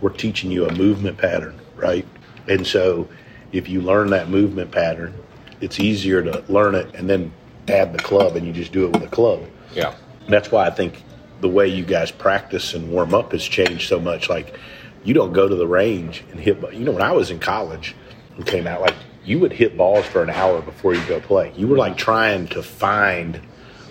we're 0.00 0.10
teaching 0.10 0.50
you 0.50 0.66
a 0.66 0.72
movement 0.74 1.18
pattern, 1.18 1.58
right? 1.76 2.06
And 2.46 2.66
so, 2.66 3.08
if 3.52 3.68
you 3.68 3.80
learn 3.80 4.10
that 4.10 4.28
movement 4.28 4.70
pattern, 4.70 5.14
it's 5.60 5.80
easier 5.80 6.22
to 6.22 6.44
learn 6.48 6.74
it 6.74 6.94
and 6.94 7.08
then 7.08 7.32
add 7.68 7.92
the 7.92 7.98
club, 7.98 8.36
and 8.36 8.46
you 8.46 8.52
just 8.52 8.72
do 8.72 8.86
it 8.86 8.92
with 8.92 9.02
a 9.02 9.08
club. 9.08 9.42
Yeah. 9.74 9.94
And 10.24 10.32
that's 10.32 10.50
why 10.50 10.66
I 10.66 10.70
think 10.70 11.02
the 11.40 11.48
way 11.48 11.68
you 11.68 11.84
guys 11.84 12.10
practice 12.10 12.74
and 12.74 12.90
warm 12.90 13.14
up 13.14 13.32
has 13.32 13.44
changed 13.44 13.88
so 13.88 14.00
much. 14.00 14.28
Like, 14.28 14.58
you 15.04 15.14
don't 15.14 15.32
go 15.32 15.48
to 15.48 15.54
the 15.54 15.66
range 15.66 16.24
and 16.30 16.40
hit. 16.40 16.60
You 16.72 16.84
know, 16.84 16.92
when 16.92 17.02
I 17.02 17.12
was 17.12 17.30
in 17.30 17.38
college 17.38 17.94
and 18.36 18.46
came 18.46 18.66
out, 18.66 18.80
like 18.80 18.94
you 19.24 19.38
would 19.38 19.52
hit 19.52 19.76
balls 19.76 20.06
for 20.06 20.22
an 20.22 20.30
hour 20.30 20.60
before 20.62 20.94
you 20.94 21.04
go 21.06 21.20
play. 21.20 21.52
You 21.56 21.68
were 21.68 21.76
like 21.76 21.96
trying 21.96 22.48
to 22.48 22.62
find 22.62 23.40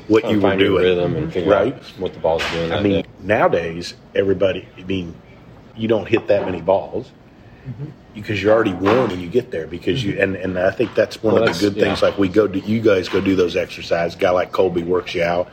what 0.07 0.29
you 0.29 0.37
were 0.37 0.41
find 0.41 0.59
your 0.59 0.69
doing, 0.69 0.83
rhythm 0.83 1.15
and 1.15 1.33
figure 1.33 1.51
right? 1.51 1.73
out 1.73 1.83
what 1.97 2.13
the 2.13 2.19
ball's 2.19 2.43
doing. 2.51 2.71
I 2.71 2.81
mean, 2.81 3.03
day. 3.03 3.09
nowadays 3.21 3.93
everybody. 4.15 4.67
I 4.77 4.83
mean, 4.83 5.15
you 5.75 5.87
don't 5.87 6.07
hit 6.07 6.27
that 6.27 6.45
many 6.45 6.61
balls 6.61 7.11
mm-hmm. 7.67 7.85
because 8.13 8.41
you're 8.41 8.53
already 8.53 8.73
warm 8.73 9.09
when 9.09 9.19
you 9.19 9.29
get 9.29 9.51
there. 9.51 9.67
Because 9.67 10.03
you 10.03 10.13
mm-hmm. 10.13 10.21
and 10.21 10.35
and 10.35 10.59
I 10.59 10.71
think 10.71 10.95
that's 10.95 11.21
one 11.21 11.35
Well, 11.35 11.47
of 11.47 11.53
the 11.53 11.69
good 11.69 11.79
things. 11.79 12.01
yeah. 12.01 12.09
Like 12.09 12.17
we 12.17 12.29
go, 12.29 12.47
to 12.47 12.59
you 12.59 12.81
guys 12.81 13.09
go 13.09 13.21
do 13.21 13.35
those 13.35 13.55
exercises. 13.55 14.15
A 14.15 14.19
guy 14.19 14.31
like 14.31 14.51
Colby 14.51 14.83
works 14.83 15.13
you 15.15 15.23
out. 15.23 15.49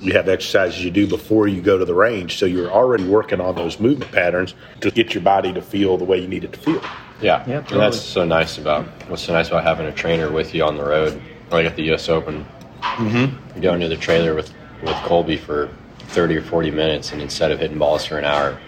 You 0.00 0.14
have 0.14 0.30
exercises 0.30 0.82
you 0.82 0.90
do 0.90 1.06
before 1.06 1.46
you 1.46 1.60
go 1.60 1.76
to 1.76 1.84
the 1.84 1.92
range, 1.94 2.38
so 2.38 2.46
you're 2.46 2.70
already 2.70 3.04
working 3.04 3.38
on 3.38 3.54
those 3.54 3.78
movement 3.78 4.10
patterns 4.12 4.54
to 4.80 4.90
get 4.90 5.12
your 5.12 5.22
body 5.22 5.52
to 5.52 5.60
feel 5.60 5.98
the 5.98 6.06
way 6.06 6.18
you 6.18 6.26
need 6.26 6.42
it 6.42 6.54
to 6.54 6.58
feel. 6.58 6.82
Yeah, 7.20 7.44
Yeah, 7.46 7.58
and 7.58 7.80
that's 7.80 8.00
so 8.00 8.24
nice 8.24 8.56
about 8.56 8.86
what's 9.10 9.20
so 9.20 9.34
nice 9.34 9.48
about 9.48 9.62
having 9.62 9.86
a 9.86 9.92
trainer 9.92 10.30
with 10.30 10.54
you 10.54 10.64
on 10.64 10.78
the 10.78 10.84
road. 10.84 11.20
Like 11.50 11.66
at 11.66 11.76
the 11.76 11.82
U.S. 11.84 12.08
Open, 12.08 12.46
mm-hmm. 12.80 13.60
going 13.60 13.80
to 13.80 13.88
the 13.88 13.96
trailer 13.96 14.34
with 14.34 14.52
with 14.82 14.96
Colby 15.04 15.36
for 15.36 15.68
thirty 15.98 16.36
or 16.36 16.42
forty 16.42 16.70
minutes, 16.70 17.12
and 17.12 17.20
instead 17.20 17.52
of 17.52 17.58
hitting 17.58 17.78
balls 17.78 18.04
for 18.04 18.18
an 18.18 18.24
hour, 18.24 18.58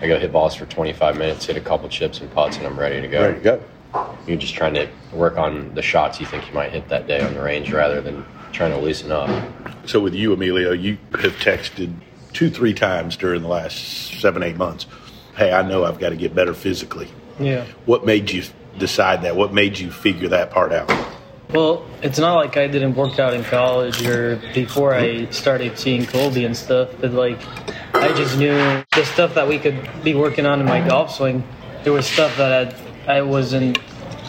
I 0.00 0.08
go 0.08 0.18
hit 0.18 0.32
balls 0.32 0.54
for 0.54 0.66
twenty 0.66 0.92
five 0.92 1.16
minutes, 1.16 1.46
hit 1.46 1.56
a 1.56 1.60
couple 1.60 1.88
chips 1.88 2.20
and 2.20 2.30
putts, 2.32 2.56
and 2.56 2.66
I'm 2.66 2.78
ready 2.78 3.00
to 3.00 3.08
go. 3.08 3.22
There 3.22 3.36
you 3.36 3.42
go. 3.42 3.62
You're 4.26 4.38
just 4.38 4.54
trying 4.54 4.74
to 4.74 4.88
work 5.12 5.36
on 5.36 5.74
the 5.74 5.82
shots 5.82 6.18
you 6.18 6.26
think 6.26 6.48
you 6.48 6.54
might 6.54 6.72
hit 6.72 6.88
that 6.88 7.06
day 7.06 7.20
on 7.20 7.34
the 7.34 7.42
range, 7.42 7.72
rather 7.72 8.00
than 8.00 8.24
trying 8.52 8.70
to 8.70 8.78
loosen 8.78 9.12
up. 9.12 9.28
So 9.86 10.00
with 10.00 10.14
you, 10.14 10.32
Emilio, 10.32 10.72
you 10.72 10.98
have 11.20 11.32
texted 11.36 11.92
two, 12.32 12.50
three 12.50 12.72
times 12.72 13.16
during 13.16 13.42
the 13.42 13.48
last 13.48 14.20
seven, 14.20 14.42
eight 14.42 14.56
months. 14.56 14.86
Hey, 15.36 15.52
I 15.52 15.62
know 15.62 15.84
I've 15.84 15.98
got 15.98 16.10
to 16.10 16.16
get 16.16 16.34
better 16.34 16.54
physically. 16.54 17.08
Yeah. 17.38 17.64
What 17.84 18.06
made 18.06 18.30
you 18.30 18.44
decide 18.78 19.22
that? 19.22 19.36
What 19.36 19.52
made 19.52 19.78
you 19.78 19.90
figure 19.90 20.28
that 20.28 20.50
part 20.50 20.72
out? 20.72 20.90
Well, 21.52 21.84
it's 22.02 22.18
not 22.18 22.34
like 22.36 22.56
I 22.56 22.66
didn't 22.66 22.94
work 22.94 23.18
out 23.18 23.34
in 23.34 23.44
college 23.44 24.06
or 24.06 24.36
before 24.54 24.94
I 24.94 25.26
started 25.30 25.78
seeing 25.78 26.06
Colby 26.06 26.44
and 26.44 26.56
stuff, 26.56 26.88
but 27.00 27.12
like 27.12 27.38
I 27.94 28.12
just 28.14 28.38
knew 28.38 28.54
the 28.94 29.04
stuff 29.04 29.34
that 29.34 29.46
we 29.46 29.58
could 29.58 29.78
be 30.02 30.14
working 30.14 30.46
on 30.46 30.60
in 30.60 30.66
my 30.66 30.86
golf 30.86 31.14
swing. 31.14 31.44
There 31.84 31.92
was 31.92 32.06
stuff 32.06 32.36
that 32.38 32.74
I, 33.06 33.16
I 33.18 33.22
wasn't 33.22 33.78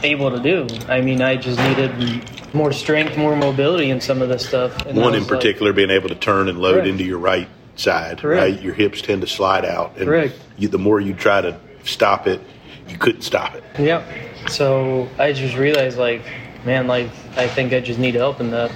able 0.03 0.31
to 0.31 0.39
do. 0.39 0.67
I 0.89 0.99
mean, 0.99 1.21
I 1.21 1.37
just 1.37 1.59
needed 1.59 2.29
more 2.53 2.73
strength, 2.73 3.17
more 3.17 3.35
mobility 3.35 3.89
in 3.89 4.01
some 4.01 4.21
of 4.21 4.27
this 4.27 4.45
stuff. 4.45 4.85
And 4.85 4.97
One 4.97 5.13
in 5.13 5.21
was 5.21 5.31
like- 5.31 5.39
particular 5.39 5.71
being 5.71 5.91
able 5.91 6.09
to 6.09 6.15
turn 6.15 6.49
and 6.49 6.59
load 6.59 6.73
Correct. 6.73 6.87
into 6.87 7.03
your 7.05 7.19
right 7.19 7.47
side, 7.77 8.17
Correct. 8.19 8.41
right? 8.41 8.61
Your 8.61 8.73
hips 8.73 9.01
tend 9.01 9.21
to 9.21 9.27
slide 9.27 9.65
out. 9.65 9.97
And. 9.97 10.31
You, 10.57 10.67
the 10.67 10.77
more 10.77 10.99
you 10.99 11.13
try 11.13 11.41
to 11.41 11.57
stop 11.83 12.27
it, 12.27 12.39
you 12.87 12.97
couldn't 12.97 13.21
stop 13.23 13.55
it. 13.55 13.63
Yep. 13.79 14.03
So 14.49 15.07
I 15.17 15.31
just 15.33 15.55
realized, 15.55 15.97
like, 15.97 16.21
man, 16.65 16.87
like, 16.87 17.09
I 17.37 17.47
think 17.47 17.73
I 17.73 17.79
just 17.79 17.99
need 17.99 18.15
help 18.15 18.39
in 18.39 18.51
that. 18.51 18.71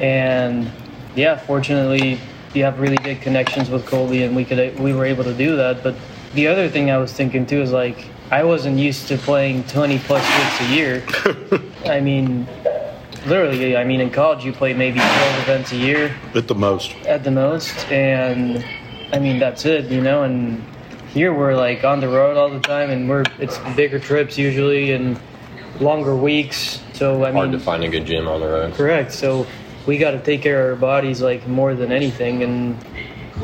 And 0.00 0.70
yeah, 1.14 1.36
fortunately, 1.36 2.18
you 2.54 2.64
have 2.64 2.80
really 2.80 2.96
good 2.96 3.20
connections 3.20 3.70
with 3.70 3.86
Colby, 3.86 4.22
and 4.24 4.34
we 4.36 4.44
could 4.44 4.78
we 4.78 4.92
were 4.92 5.04
able 5.04 5.24
to 5.24 5.34
do 5.34 5.56
that. 5.56 5.82
But 5.82 5.94
the 6.34 6.46
other 6.48 6.68
thing 6.68 6.90
I 6.90 6.98
was 6.98 7.12
thinking 7.12 7.46
too 7.46 7.60
is 7.62 7.72
like, 7.72 8.06
I 8.30 8.44
wasn't 8.44 8.78
used 8.78 9.08
to 9.08 9.18
playing 9.18 9.64
20 9.64 9.98
plus 10.00 10.22
weeks 10.38 10.60
a 10.70 10.74
year. 10.74 11.04
I 11.90 12.00
mean, 12.00 12.46
literally, 13.26 13.76
I 13.76 13.84
mean, 13.84 14.00
in 14.00 14.10
college 14.10 14.44
you 14.44 14.52
play 14.52 14.72
maybe 14.72 14.98
12 14.98 15.38
events 15.42 15.72
a 15.72 15.76
year 15.76 16.14
At 16.34 16.48
the 16.48 16.54
most. 16.54 16.92
at 17.06 17.24
the 17.24 17.30
most, 17.30 17.86
and 17.90 18.64
I 19.12 19.18
mean 19.18 19.38
that's 19.38 19.64
it, 19.66 19.84
you 19.86 20.00
know. 20.00 20.22
And 20.22 20.64
here 21.12 21.32
we're 21.34 21.54
like 21.54 21.84
on 21.84 22.00
the 22.00 22.08
road 22.08 22.36
all 22.38 22.48
the 22.48 22.60
time, 22.60 22.90
and 22.90 23.08
we're 23.08 23.24
it's 23.38 23.58
bigger 23.76 23.98
trips 23.98 24.38
usually 24.38 24.92
and 24.92 25.18
longer 25.82 26.14
weeks. 26.16 26.80
So 26.94 27.24
I 27.24 27.26
mean 27.26 27.34
Hard 27.34 27.50
mean, 27.50 27.58
to 27.58 27.64
find 27.64 27.84
a 27.84 27.88
good 27.88 28.06
gym 28.06 28.28
on 28.28 28.40
the 28.40 28.46
road. 28.48 28.74
correct. 28.74 29.12
So 29.12 29.46
we 29.86 29.98
got 29.98 30.12
to 30.12 30.20
take 30.20 30.42
care 30.42 30.70
of 30.70 30.74
our 30.76 30.80
bodies 30.80 31.20
like 31.20 31.46
more 31.48 31.74
than 31.74 31.90
anything, 31.92 32.42
and 32.42 32.76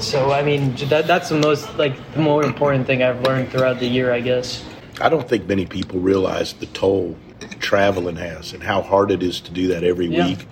so 0.01 0.31
I 0.33 0.43
mean 0.43 0.75
that 0.89 1.07
that's 1.07 1.29
the 1.31 1.39
most 1.39 1.77
like 1.77 1.95
the 2.15 2.21
more 2.21 2.45
important 2.45 2.87
thing 2.87 3.03
I've 3.03 3.21
learned 3.23 3.51
throughout 3.51 3.81
the 3.81 3.87
year, 3.89 4.13
I 4.13 4.21
guess. 4.21 4.65
I 5.01 5.09
don't 5.09 5.29
think 5.29 5.47
many 5.47 5.67
people 5.67 6.01
realize 6.01 6.53
the 6.55 6.67
toll 6.67 7.17
traveling 7.61 8.17
has 8.17 8.53
and 8.53 8.63
how 8.63 8.83
hard 8.83 9.11
it 9.11 9.23
is 9.23 9.41
to 9.43 9.51
do 9.53 9.69
that 9.69 9.85
every 9.85 10.07
Yeah. 10.07 10.27
week. 10.27 10.47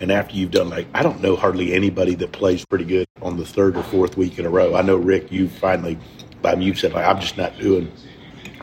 And 0.00 0.10
after 0.10 0.34
you've 0.34 0.50
done 0.50 0.70
like, 0.70 0.86
I 0.94 1.02
don't 1.02 1.20
know 1.20 1.36
hardly 1.36 1.74
anybody 1.74 2.14
that 2.16 2.32
plays 2.32 2.64
pretty 2.64 2.86
good 2.86 3.06
on 3.20 3.36
the 3.36 3.44
third 3.44 3.76
or 3.76 3.82
fourth 3.82 4.16
week 4.16 4.38
in 4.38 4.46
a 4.46 4.48
row. 4.48 4.74
I 4.74 4.80
know 4.80 4.96
Rick, 4.96 5.30
you 5.30 5.48
finally, 5.48 5.98
by 6.40 6.54
you've 6.54 6.78
said 6.78 6.94
like, 6.94 7.04
I'm 7.06 7.20
just 7.20 7.36
not 7.36 7.58
doing 7.58 7.92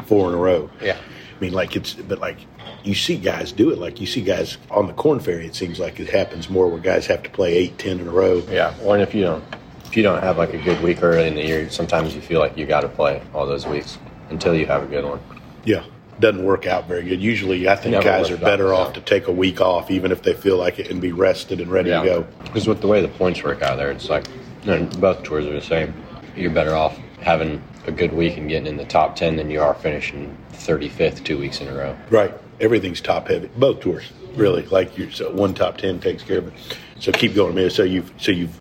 four 0.05 0.27
in 0.29 0.33
a 0.33 0.37
row. 0.37 0.71
Yeah. 0.81 0.97
I 1.37 1.39
mean, 1.39 1.53
like 1.53 1.75
it's, 1.75 1.93
but 1.93 2.19
like 2.19 2.37
you 2.83 2.95
see 2.95 3.15
guys 3.17 3.51
do 3.51 3.69
it. 3.69 3.77
Like 3.77 4.01
you 4.01 4.07
see 4.07 4.21
guys 4.21 4.57
on 4.71 4.87
the 4.87 4.93
Korn 4.93 5.19
Ferry. 5.19 5.45
It 5.45 5.55
seems 5.55 5.79
like 5.79 5.99
it 5.99 6.09
happens 6.09 6.49
more 6.49 6.67
where 6.67 6.79
guys 6.79 7.05
have 7.07 7.21
to 7.23 7.29
play 7.29 7.53
eight, 7.55 7.77
ten 7.77 7.99
in 7.99 8.07
a 8.07 8.11
row. 8.11 8.41
Yeah, 8.49 8.73
well, 8.81 8.93
and 8.93 9.03
if 9.03 9.13
you 9.13 9.21
don't, 9.21 9.43
if 9.85 9.95
you 9.95 10.01
don't 10.03 10.21
have 10.21 10.37
like 10.37 10.53
a 10.53 10.57
good 10.57 10.81
week 10.81 11.03
early 11.03 11.27
in 11.27 11.35
the 11.35 11.43
year, 11.45 11.69
sometimes 11.69 12.15
you 12.15 12.21
feel 12.21 12.39
like 12.39 12.57
you 12.57 12.65
got 12.65 12.81
to 12.81 12.89
play 12.89 13.21
all 13.35 13.45
those 13.45 13.67
weeks 13.67 13.99
until 14.29 14.55
you 14.55 14.65
have 14.65 14.81
a 14.81 14.87
good 14.87 15.05
one. 15.05 15.19
Yeah, 15.63 15.83
doesn't 16.19 16.43
work 16.43 16.65
out 16.65 16.87
very 16.87 17.03
good. 17.03 17.21
Usually, 17.21 17.69
I 17.69 17.75
think 17.75 17.91
Never 17.91 18.03
guys 18.03 18.31
are 18.31 18.35
out, 18.35 18.41
better 18.41 18.69
no. 18.69 18.77
off 18.77 18.93
to 18.93 19.01
take 19.01 19.27
a 19.27 19.31
week 19.31 19.61
off, 19.61 19.91
even 19.91 20.11
if 20.11 20.23
they 20.23 20.33
feel 20.33 20.57
like 20.57 20.79
it, 20.79 20.89
and 20.89 20.99
be 20.99 21.11
rested 21.11 21.61
and 21.61 21.69
ready 21.69 21.91
to 21.91 22.01
go. 22.03 22.27
because 22.43 22.67
with 22.67 22.81
the 22.81 22.87
way 22.87 23.01
the 23.01 23.09
points 23.09 23.43
work 23.43 23.61
out 23.61 23.77
there, 23.77 23.91
it's 23.91 24.09
like 24.09 24.25
you 24.63 24.71
know, 24.71 24.85
both 24.97 25.21
tours 25.21 25.45
are 25.45 25.53
the 25.53 25.61
same. 25.61 25.93
You're 26.35 26.51
better 26.51 26.73
off 26.75 26.97
having 27.21 27.61
a 27.87 27.91
good 27.91 28.13
week 28.13 28.37
and 28.37 28.47
getting 28.49 28.67
in 28.67 28.77
the 28.77 28.85
top 28.85 29.15
ten 29.15 29.37
than 29.37 29.49
you 29.49 29.61
are 29.61 29.73
finishing 29.73 30.37
35th 30.53 31.23
two 31.23 31.37
weeks 31.37 31.61
in 31.61 31.67
a 31.69 31.73
row. 31.73 31.97
Right, 32.09 32.33
everything's 32.59 33.01
top 33.01 33.27
heavy. 33.29 33.49
Both 33.57 33.79
tours, 33.79 34.11
really. 34.35 34.65
Like 34.67 34.97
you, 34.97 35.09
so 35.09 35.31
one 35.31 35.53
top 35.53 35.77
ten 35.77 35.99
takes 35.99 36.21
care 36.23 36.39
of 36.39 36.47
it. 36.47 36.53
So 36.99 37.11
keep 37.11 37.33
going, 37.33 37.55
man. 37.55 37.69
So 37.69 37.83
you've 37.83 38.11
so 38.19 38.31
you've 38.31 38.59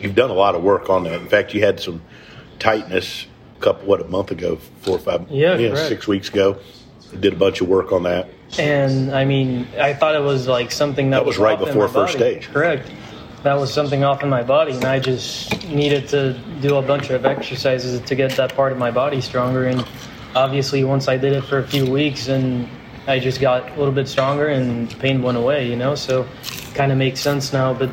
you've 0.00 0.14
done 0.14 0.30
a 0.30 0.34
lot 0.34 0.54
of 0.54 0.62
work 0.62 0.90
on 0.90 1.04
that. 1.04 1.20
In 1.20 1.28
fact, 1.28 1.54
you 1.54 1.60
had 1.64 1.78
some 1.80 2.02
tightness 2.58 3.26
a 3.58 3.60
couple 3.62 3.86
what 3.86 4.00
a 4.00 4.04
month 4.08 4.30
ago, 4.32 4.56
four 4.82 4.96
or 4.96 5.00
five, 5.00 5.30
Yeah, 5.30 5.56
correct. 5.56 5.88
six 5.88 6.06
weeks 6.08 6.28
ago. 6.28 6.58
Did 7.20 7.34
a 7.34 7.36
bunch 7.36 7.60
of 7.60 7.68
work 7.68 7.92
on 7.92 8.02
that. 8.04 8.28
And 8.58 9.14
I 9.14 9.24
mean, 9.24 9.68
I 9.78 9.94
thought 9.94 10.16
it 10.16 10.22
was 10.22 10.48
like 10.48 10.72
something 10.72 11.10
that, 11.10 11.18
That 11.18 11.26
was 11.26 11.38
right 11.38 11.58
before 11.58 11.86
first 11.86 12.18
body. 12.18 12.40
stage. 12.40 12.48
Correct. 12.52 12.90
That 13.44 13.60
was 13.60 13.72
something 13.72 14.02
off 14.04 14.22
in 14.22 14.30
my 14.30 14.42
body, 14.42 14.72
and 14.72 14.84
I 14.86 14.98
just 14.98 15.68
needed 15.68 16.08
to 16.08 16.32
do 16.62 16.76
a 16.76 16.82
bunch 16.82 17.10
of 17.10 17.26
exercises 17.26 18.00
to 18.00 18.14
get 18.14 18.32
that 18.36 18.56
part 18.56 18.72
of 18.72 18.78
my 18.78 18.90
body 18.90 19.20
stronger. 19.20 19.66
And 19.66 19.86
obviously, 20.34 20.82
once 20.82 21.08
I 21.08 21.18
did 21.18 21.34
it 21.34 21.44
for 21.44 21.58
a 21.58 21.66
few 21.68 21.84
weeks, 21.84 22.28
and 22.28 22.66
I 23.06 23.20
just 23.20 23.42
got 23.42 23.70
a 23.70 23.78
little 23.78 23.92
bit 23.92 24.08
stronger, 24.08 24.48
and 24.48 24.90
the 24.90 24.96
pain 24.96 25.22
went 25.22 25.36
away. 25.36 25.68
You 25.68 25.76
know, 25.76 25.94
so 25.94 26.26
kind 26.74 26.90
of 26.90 26.96
makes 26.96 27.20
sense 27.20 27.52
now. 27.52 27.74
But 27.74 27.90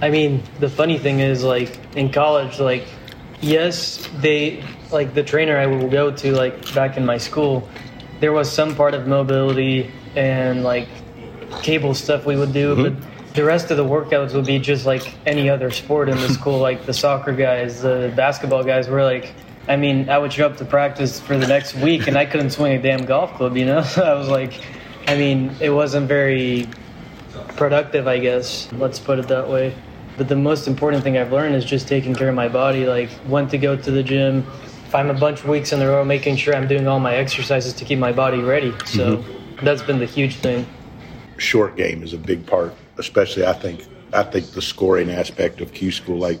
I 0.00 0.10
mean, 0.10 0.42
the 0.58 0.68
funny 0.68 0.98
thing 0.98 1.20
is, 1.20 1.44
like 1.44 1.78
in 1.94 2.10
college, 2.10 2.58
like 2.58 2.84
yes, 3.40 4.08
they 4.16 4.64
like 4.90 5.14
the 5.14 5.22
trainer 5.22 5.56
I 5.56 5.66
would 5.66 5.90
go 5.90 6.10
to, 6.10 6.32
like 6.32 6.74
back 6.74 6.96
in 6.96 7.06
my 7.06 7.18
school, 7.18 7.68
there 8.20 8.32
was 8.32 8.50
some 8.50 8.74
part 8.74 8.94
of 8.94 9.06
mobility 9.06 9.90
and 10.16 10.64
like 10.64 10.88
cable 11.62 11.94
stuff 11.94 12.26
we 12.26 12.36
would 12.36 12.52
do, 12.52 12.74
but 12.74 12.92
mm-hmm. 12.94 13.17
The 13.38 13.44
rest 13.44 13.70
of 13.70 13.76
the 13.76 13.84
workouts 13.84 14.34
would 14.34 14.46
be 14.46 14.58
just 14.58 14.84
like 14.84 15.14
any 15.24 15.48
other 15.48 15.70
sport 15.70 16.08
in 16.08 16.16
the 16.16 16.28
school. 16.38 16.58
Like 16.58 16.86
the 16.86 16.92
soccer 16.92 17.32
guys, 17.32 17.82
the 17.82 18.12
basketball 18.16 18.64
guys 18.64 18.88
were 18.88 19.04
like. 19.04 19.32
I 19.68 19.76
mean, 19.76 20.08
I 20.08 20.16
would 20.16 20.32
show 20.32 20.46
up 20.46 20.56
to 20.56 20.64
practice 20.64 21.20
for 21.20 21.36
the 21.36 21.46
next 21.46 21.74
week, 21.74 22.08
and 22.08 22.16
I 22.16 22.24
couldn't 22.24 22.50
swing 22.50 22.72
a 22.72 22.80
damn 22.80 23.04
golf 23.04 23.34
club. 23.34 23.54
You 23.54 23.66
know, 23.66 23.82
So 23.82 24.02
I 24.12 24.14
was 24.14 24.26
like, 24.26 24.64
I 25.06 25.14
mean, 25.14 25.54
it 25.60 25.68
wasn't 25.68 26.08
very 26.08 26.66
productive, 27.54 28.08
I 28.08 28.18
guess. 28.18 28.72
Let's 28.72 28.98
put 28.98 29.18
it 29.18 29.28
that 29.28 29.46
way. 29.46 29.74
But 30.16 30.26
the 30.28 30.36
most 30.36 30.66
important 30.66 31.04
thing 31.04 31.18
I've 31.18 31.32
learned 31.32 31.54
is 31.54 31.66
just 31.66 31.86
taking 31.86 32.14
care 32.14 32.30
of 32.30 32.34
my 32.34 32.48
body. 32.48 32.86
Like 32.86 33.10
when 33.28 33.46
to 33.48 33.58
go 33.58 33.76
to 33.76 33.90
the 33.90 34.02
gym. 34.02 34.38
If 34.86 34.94
I'm 34.94 35.10
a 35.10 35.14
bunch 35.14 35.40
of 35.40 35.48
weeks 35.48 35.70
in 35.72 35.82
a 35.82 35.86
row, 35.86 36.02
making 36.02 36.36
sure 36.36 36.56
I'm 36.56 36.66
doing 36.66 36.88
all 36.88 36.98
my 36.98 37.14
exercises 37.14 37.74
to 37.74 37.84
keep 37.84 37.98
my 37.98 38.10
body 38.10 38.40
ready. 38.40 38.72
So 38.86 39.18
mm-hmm. 39.18 39.64
that's 39.66 39.82
been 39.82 39.98
the 39.98 40.06
huge 40.06 40.36
thing. 40.36 40.66
Short 41.36 41.76
game 41.76 42.02
is 42.02 42.14
a 42.14 42.18
big 42.18 42.46
part 42.46 42.74
especially 42.98 43.46
I 43.46 43.52
think 43.52 43.86
I 44.12 44.22
think 44.22 44.50
the 44.52 44.62
scoring 44.62 45.10
aspect 45.10 45.60
of 45.60 45.72
Q 45.72 45.90
school, 45.92 46.18
like 46.18 46.40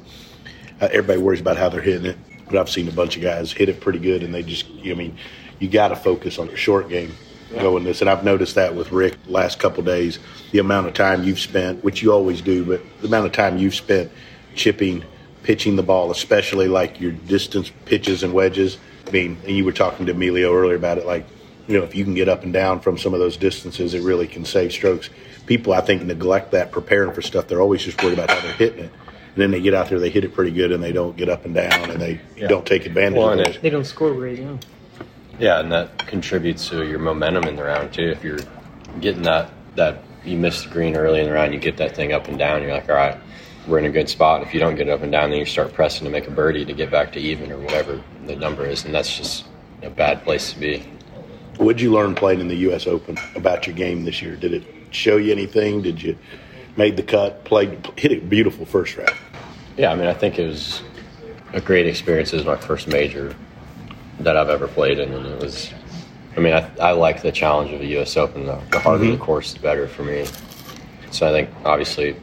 uh, 0.80 0.88
everybody 0.90 1.20
worries 1.20 1.40
about 1.40 1.56
how 1.56 1.68
they're 1.68 1.80
hitting 1.80 2.06
it, 2.06 2.18
but 2.46 2.56
I've 2.56 2.70
seen 2.70 2.88
a 2.88 2.92
bunch 2.92 3.16
of 3.16 3.22
guys 3.22 3.52
hit 3.52 3.68
it 3.68 3.80
pretty 3.80 3.98
good, 3.98 4.22
and 4.22 4.34
they 4.34 4.42
just, 4.42 4.66
I 4.84 4.94
mean, 4.94 5.18
you 5.58 5.68
got 5.68 5.88
to 5.88 5.96
focus 5.96 6.38
on 6.38 6.48
your 6.48 6.56
short 6.56 6.88
game 6.88 7.12
going 7.58 7.84
this, 7.84 8.00
and 8.00 8.08
I've 8.08 8.24
noticed 8.24 8.54
that 8.54 8.74
with 8.74 8.92
Rick 8.92 9.16
last 9.26 9.58
couple 9.58 9.82
days, 9.82 10.18
the 10.52 10.58
amount 10.58 10.86
of 10.86 10.94
time 10.94 11.24
you've 11.24 11.40
spent, 11.40 11.82
which 11.82 12.02
you 12.02 12.12
always 12.12 12.40
do, 12.40 12.64
but 12.64 12.80
the 13.00 13.08
amount 13.08 13.26
of 13.26 13.32
time 13.32 13.58
you've 13.58 13.74
spent 13.74 14.10
chipping, 14.54 15.04
pitching 15.42 15.76
the 15.76 15.82
ball, 15.82 16.10
especially 16.10 16.68
like 16.68 17.00
your 17.00 17.12
distance 17.12 17.70
pitches 17.86 18.22
and 18.22 18.32
wedges. 18.32 18.78
I 19.06 19.10
mean, 19.10 19.38
and 19.46 19.56
you 19.56 19.64
were 19.64 19.72
talking 19.72 20.06
to 20.06 20.12
Emilio 20.12 20.54
earlier 20.54 20.76
about 20.76 20.98
it, 20.98 21.06
like 21.06 21.26
you 21.66 21.78
know, 21.78 21.84
if 21.84 21.94
you 21.94 22.04
can 22.04 22.14
get 22.14 22.28
up 22.28 22.44
and 22.44 22.52
down 22.52 22.80
from 22.80 22.96
some 22.96 23.12
of 23.12 23.20
those 23.20 23.36
distances, 23.36 23.92
it 23.92 24.02
really 24.02 24.26
can 24.26 24.44
save 24.44 24.72
strokes. 24.72 25.10
People, 25.48 25.72
I 25.72 25.80
think, 25.80 26.02
neglect 26.02 26.50
that 26.50 26.70
preparing 26.70 27.14
for 27.14 27.22
stuff. 27.22 27.48
They're 27.48 27.62
always 27.62 27.82
just 27.82 28.02
worried 28.02 28.18
about 28.18 28.28
how 28.28 28.38
they're 28.42 28.52
hitting 28.52 28.84
it. 28.84 28.92
And 29.34 29.36
then 29.36 29.50
they 29.50 29.62
get 29.62 29.72
out 29.72 29.88
there, 29.88 29.98
they 29.98 30.10
hit 30.10 30.22
it 30.22 30.34
pretty 30.34 30.50
good, 30.50 30.72
and 30.72 30.82
they 30.84 30.92
don't 30.92 31.16
get 31.16 31.30
up 31.30 31.46
and 31.46 31.54
down, 31.54 31.90
and 31.90 31.98
they 31.98 32.20
yeah. 32.36 32.48
don't 32.48 32.66
take 32.66 32.84
advantage 32.84 33.18
well, 33.18 33.32
of 33.32 33.40
it. 33.40 33.62
They 33.62 33.70
don't 33.70 33.86
score 33.86 34.12
great, 34.12 34.40
yeah. 34.40 34.58
Yeah, 35.38 35.60
and 35.60 35.72
that 35.72 36.06
contributes 36.06 36.68
to 36.68 36.86
your 36.86 36.98
momentum 36.98 37.44
in 37.44 37.56
the 37.56 37.64
round 37.64 37.94
too. 37.94 38.10
If 38.10 38.22
you're 38.22 38.40
getting 39.00 39.22
that 39.22 39.50
that 39.76 40.02
you 40.22 40.36
missed 40.36 40.64
the 40.64 40.70
green 40.70 40.96
early 40.96 41.20
in 41.20 41.26
the 41.26 41.32
round, 41.32 41.54
you 41.54 41.60
get 41.60 41.78
that 41.78 41.96
thing 41.96 42.12
up 42.12 42.28
and 42.28 42.38
down. 42.38 42.60
You're 42.60 42.72
like, 42.72 42.90
all 42.90 42.96
right, 42.96 43.16
we're 43.66 43.78
in 43.78 43.86
a 43.86 43.90
good 43.90 44.10
spot. 44.10 44.42
If 44.42 44.52
you 44.52 44.60
don't 44.60 44.74
get 44.74 44.90
up 44.90 45.02
and 45.02 45.10
down, 45.10 45.30
then 45.30 45.38
you 45.38 45.46
start 45.46 45.72
pressing 45.72 46.04
to 46.04 46.10
make 46.10 46.26
a 46.26 46.30
birdie 46.30 46.66
to 46.66 46.74
get 46.74 46.90
back 46.90 47.12
to 47.12 47.20
even 47.20 47.50
or 47.50 47.58
whatever 47.58 48.02
the 48.26 48.36
number 48.36 48.66
is, 48.66 48.84
and 48.84 48.94
that's 48.94 49.16
just 49.16 49.46
a 49.82 49.88
bad 49.88 50.24
place 50.24 50.52
to 50.52 50.58
be. 50.58 50.84
What 51.56 51.76
did 51.76 51.82
you 51.82 51.92
learn 51.92 52.14
playing 52.14 52.40
in 52.40 52.48
the 52.48 52.56
U.S. 52.56 52.86
Open 52.86 53.16
about 53.34 53.66
your 53.66 53.74
game 53.74 54.04
this 54.04 54.20
year? 54.20 54.36
Did 54.36 54.52
it 54.52 54.77
show 54.94 55.16
you 55.16 55.32
anything? 55.32 55.82
Did 55.82 56.02
you 56.02 56.16
made 56.76 56.96
the 56.96 57.02
cut, 57.02 57.44
played, 57.44 57.90
hit 57.96 58.12
it 58.12 58.28
beautiful 58.28 58.64
first 58.64 58.96
round? 58.96 59.14
Yeah, 59.76 59.92
I 59.92 59.94
mean, 59.94 60.06
I 60.06 60.14
think 60.14 60.38
it 60.38 60.46
was 60.46 60.82
a 61.52 61.60
great 61.60 61.86
experience. 61.86 62.32
It 62.32 62.36
was 62.36 62.46
my 62.46 62.56
first 62.56 62.88
major 62.88 63.34
that 64.20 64.36
I've 64.36 64.48
ever 64.48 64.68
played 64.68 64.98
in, 64.98 65.12
and 65.12 65.26
it 65.26 65.40
was. 65.40 65.72
I 66.36 66.40
mean, 66.40 66.52
I, 66.52 66.70
I 66.78 66.92
like 66.92 67.22
the 67.22 67.32
challenge 67.32 67.72
of 67.72 67.80
the 67.80 67.86
U.S. 67.88 68.16
Open. 68.16 68.46
The, 68.46 68.60
the 68.70 68.78
harder 68.78 69.04
mm-hmm. 69.04 69.12
the 69.12 69.18
course, 69.18 69.54
the 69.54 69.60
better 69.60 69.88
for 69.88 70.04
me. 70.04 70.24
So 71.10 71.26
I 71.26 71.32
think, 71.32 71.50
obviously, 71.64 72.16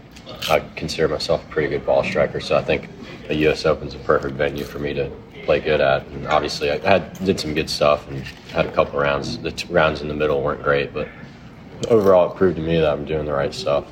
I 0.49 0.60
consider 0.75 1.08
myself 1.08 1.43
a 1.43 1.47
pretty 1.49 1.69
good 1.69 1.86
ball 1.86 2.04
striker. 2.04 2.39
So 2.39 2.56
I 2.56 2.63
think 2.63 2.89
the 3.28 3.36
U.S. 3.36 3.65
Open 3.65 3.88
is 3.88 3.95
a 3.95 3.99
perfect 3.99 4.36
venue 4.36 4.63
for 4.63 4.80
me 4.80 4.93
to 4.93 5.12
play 5.43 5.60
good 5.60 5.82
at. 5.82 6.06
And 6.08 6.28
obviously, 6.28 6.71
I 6.71 6.78
had 6.78 7.13
did 7.25 7.39
some 7.39 7.54
good 7.54 7.69
stuff 7.69 8.08
and 8.10 8.19
had 8.51 8.65
a 8.65 8.71
couple 8.71 8.99
rounds. 8.99 9.38
The 9.38 9.51
t- 9.51 9.71
rounds 9.71 10.01
in 10.01 10.08
the 10.08 10.13
middle 10.13 10.41
weren't 10.41 10.63
great, 10.63 10.93
but 10.93 11.08
overall, 11.90 12.32
it 12.32 12.38
proved 12.38 12.58
to 12.58 12.62
me 12.62 12.78
that 12.78 12.92
I'm 12.92 13.06
doing 13.06 13.26
the 13.26 13.34
right 13.34 13.54
stuff, 13.54 13.86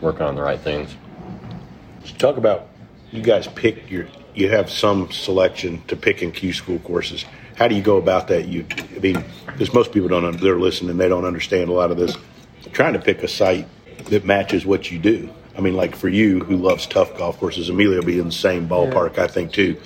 working 0.00 0.22
on 0.22 0.34
the 0.34 0.42
right 0.42 0.60
things. 0.60 0.96
talk 2.18 2.36
about 2.36 2.68
you 3.10 3.22
guys 3.22 3.46
pick 3.48 3.90
your. 3.90 4.06
You 4.34 4.48
have 4.50 4.70
some 4.70 5.10
selection 5.10 5.82
to 5.88 5.96
pick 5.96 6.22
in 6.22 6.30
Q 6.30 6.52
school 6.52 6.78
courses. 6.80 7.24
How 7.56 7.66
do 7.68 7.74
you 7.74 7.82
go 7.82 7.96
about 7.96 8.28
that? 8.28 8.46
You, 8.46 8.64
I 8.96 8.98
mean, 9.00 9.24
because 9.46 9.74
most 9.74 9.92
people 9.92 10.08
don't. 10.08 10.40
They're 10.40 10.58
listening. 10.58 10.96
They 10.96 11.08
don't 11.08 11.24
understand 11.24 11.68
a 11.68 11.72
lot 11.72 11.90
of 11.90 11.96
this. 11.96 12.16
Trying 12.72 12.92
to 12.92 13.00
pick 13.00 13.22
a 13.22 13.28
site 13.28 13.66
that 14.06 14.24
matches 14.24 14.64
what 14.64 14.90
you 14.90 14.98
do. 14.98 15.28
I 15.56 15.60
mean, 15.60 15.74
like 15.74 15.96
for 15.96 16.08
you 16.08 16.40
who 16.40 16.56
loves 16.56 16.86
tough 16.86 17.16
golf 17.18 17.38
courses, 17.38 17.68
Emilio 17.68 17.98
will 17.98 18.06
be 18.06 18.18
in 18.18 18.26
the 18.26 18.32
same 18.32 18.68
ballpark, 18.68 19.16
yeah. 19.16 19.24
I 19.24 19.26
think, 19.26 19.52
too 19.52 19.80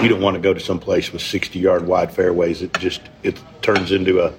you 0.00 0.08
don't 0.08 0.20
want 0.20 0.34
to 0.34 0.40
go 0.40 0.54
to 0.54 0.60
some 0.60 0.78
place 0.78 1.12
with 1.12 1.22
60 1.22 1.58
yard 1.58 1.86
wide 1.86 2.12
fairways. 2.12 2.62
It 2.62 2.72
just 2.74 3.02
it 3.22 3.40
turns 3.62 3.92
into 3.92 4.20
a 4.20 4.32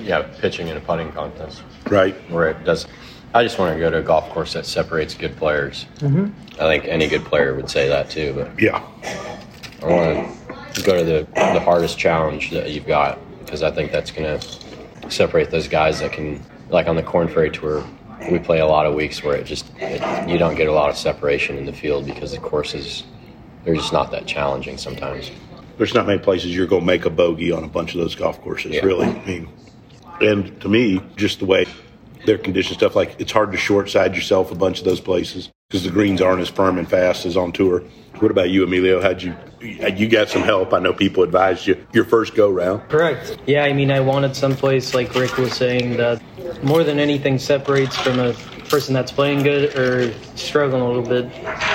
yeah 0.00 0.22
pitching 0.40 0.68
in 0.68 0.76
a 0.76 0.80
putting 0.80 1.10
contest. 1.12 1.62
Right. 1.88 2.14
Where 2.30 2.48
it 2.50 2.64
does. 2.64 2.86
I 3.32 3.44
just 3.44 3.58
want 3.58 3.74
to 3.74 3.80
go 3.80 3.90
to 3.90 3.98
a 3.98 4.02
golf 4.02 4.28
course 4.30 4.54
that 4.54 4.66
separates 4.66 5.14
good 5.14 5.36
players. 5.36 5.86
Mm-hmm. 5.98 6.60
I 6.60 6.64
think 6.64 6.84
any 6.86 7.08
good 7.08 7.24
player 7.24 7.54
would 7.54 7.70
say 7.70 7.88
that 7.88 8.10
too. 8.10 8.32
But 8.34 8.60
yeah, 8.60 8.84
I 9.82 9.86
want 9.86 10.74
to 10.74 10.82
go 10.82 10.96
to 10.96 11.04
the 11.04 11.26
the 11.34 11.60
hardest 11.60 11.98
challenge 11.98 12.50
that 12.50 12.70
you've 12.70 12.86
got 12.86 13.18
because 13.44 13.62
I 13.62 13.70
think 13.70 13.92
that's 13.92 14.10
going 14.10 14.38
to 14.38 15.10
separate 15.10 15.50
those 15.50 15.68
guys 15.68 16.00
that 16.00 16.12
can 16.12 16.42
like 16.68 16.86
on 16.86 16.96
the 16.96 17.02
Korn 17.02 17.28
Ferry 17.28 17.50
Tour. 17.50 17.84
We 18.30 18.38
play 18.38 18.60
a 18.60 18.66
lot 18.66 18.84
of 18.84 18.94
weeks 18.94 19.22
where 19.22 19.36
it 19.36 19.44
just 19.44 19.70
it, 19.78 20.28
you 20.28 20.36
don't 20.36 20.54
get 20.54 20.68
a 20.68 20.72
lot 20.72 20.90
of 20.90 20.96
separation 20.96 21.56
in 21.56 21.64
the 21.64 21.72
field 21.72 22.04
because 22.04 22.32
the 22.32 22.38
course 22.38 22.74
is 22.74 23.04
they're 23.64 23.74
just 23.74 23.92
not 23.92 24.10
that 24.10 24.26
challenging 24.26 24.78
sometimes. 24.78 25.30
There's 25.76 25.94
not 25.94 26.06
many 26.06 26.18
places 26.18 26.54
you're 26.54 26.66
going 26.66 26.82
to 26.82 26.86
make 26.86 27.04
a 27.06 27.10
bogey 27.10 27.52
on 27.52 27.64
a 27.64 27.68
bunch 27.68 27.94
of 27.94 28.00
those 28.00 28.14
golf 28.14 28.40
courses, 28.42 28.72
yeah. 28.72 28.84
really. 28.84 29.06
I 29.06 29.24
mean, 29.24 29.48
and 30.20 30.60
to 30.60 30.68
me, 30.68 31.00
just 31.16 31.38
the 31.38 31.46
way 31.46 31.66
their 32.26 32.38
condition 32.38 32.74
stuff, 32.74 32.94
like 32.94 33.16
it's 33.18 33.32
hard 33.32 33.52
to 33.52 33.58
short 33.58 33.88
side 33.88 34.14
yourself 34.14 34.50
a 34.50 34.54
bunch 34.54 34.78
of 34.78 34.84
those 34.84 35.00
places 35.00 35.50
because 35.68 35.84
the 35.84 35.90
greens 35.90 36.20
aren't 36.20 36.40
as 36.42 36.48
firm 36.48 36.78
and 36.78 36.88
fast 36.88 37.24
as 37.24 37.36
on 37.36 37.52
tour. 37.52 37.82
What 38.18 38.30
about 38.30 38.50
you, 38.50 38.64
Emilio? 38.64 39.00
How'd 39.00 39.22
you 39.22 39.34
you 39.60 40.08
got 40.08 40.28
some 40.28 40.42
help? 40.42 40.72
I 40.74 40.78
know 40.78 40.92
people 40.92 41.22
advised 41.22 41.66
you 41.66 41.86
your 41.92 42.04
first 42.04 42.34
go 42.34 42.50
round. 42.50 42.88
Correct. 42.88 43.38
Yeah, 43.46 43.64
I 43.64 43.72
mean, 43.72 43.90
I 43.90 44.00
wanted 44.00 44.36
someplace 44.36 44.94
like 44.94 45.14
Rick 45.14 45.38
was 45.38 45.54
saying 45.54 45.96
that 45.96 46.22
more 46.62 46.84
than 46.84 46.98
anything 46.98 47.38
separates 47.38 47.96
from 47.96 48.18
a 48.18 48.34
person 48.70 48.94
that's 48.94 49.10
playing 49.10 49.42
good 49.42 49.76
or 49.76 50.14
struggling 50.36 50.80
a 50.80 50.86
little 50.86 51.02
bit. 51.02 51.28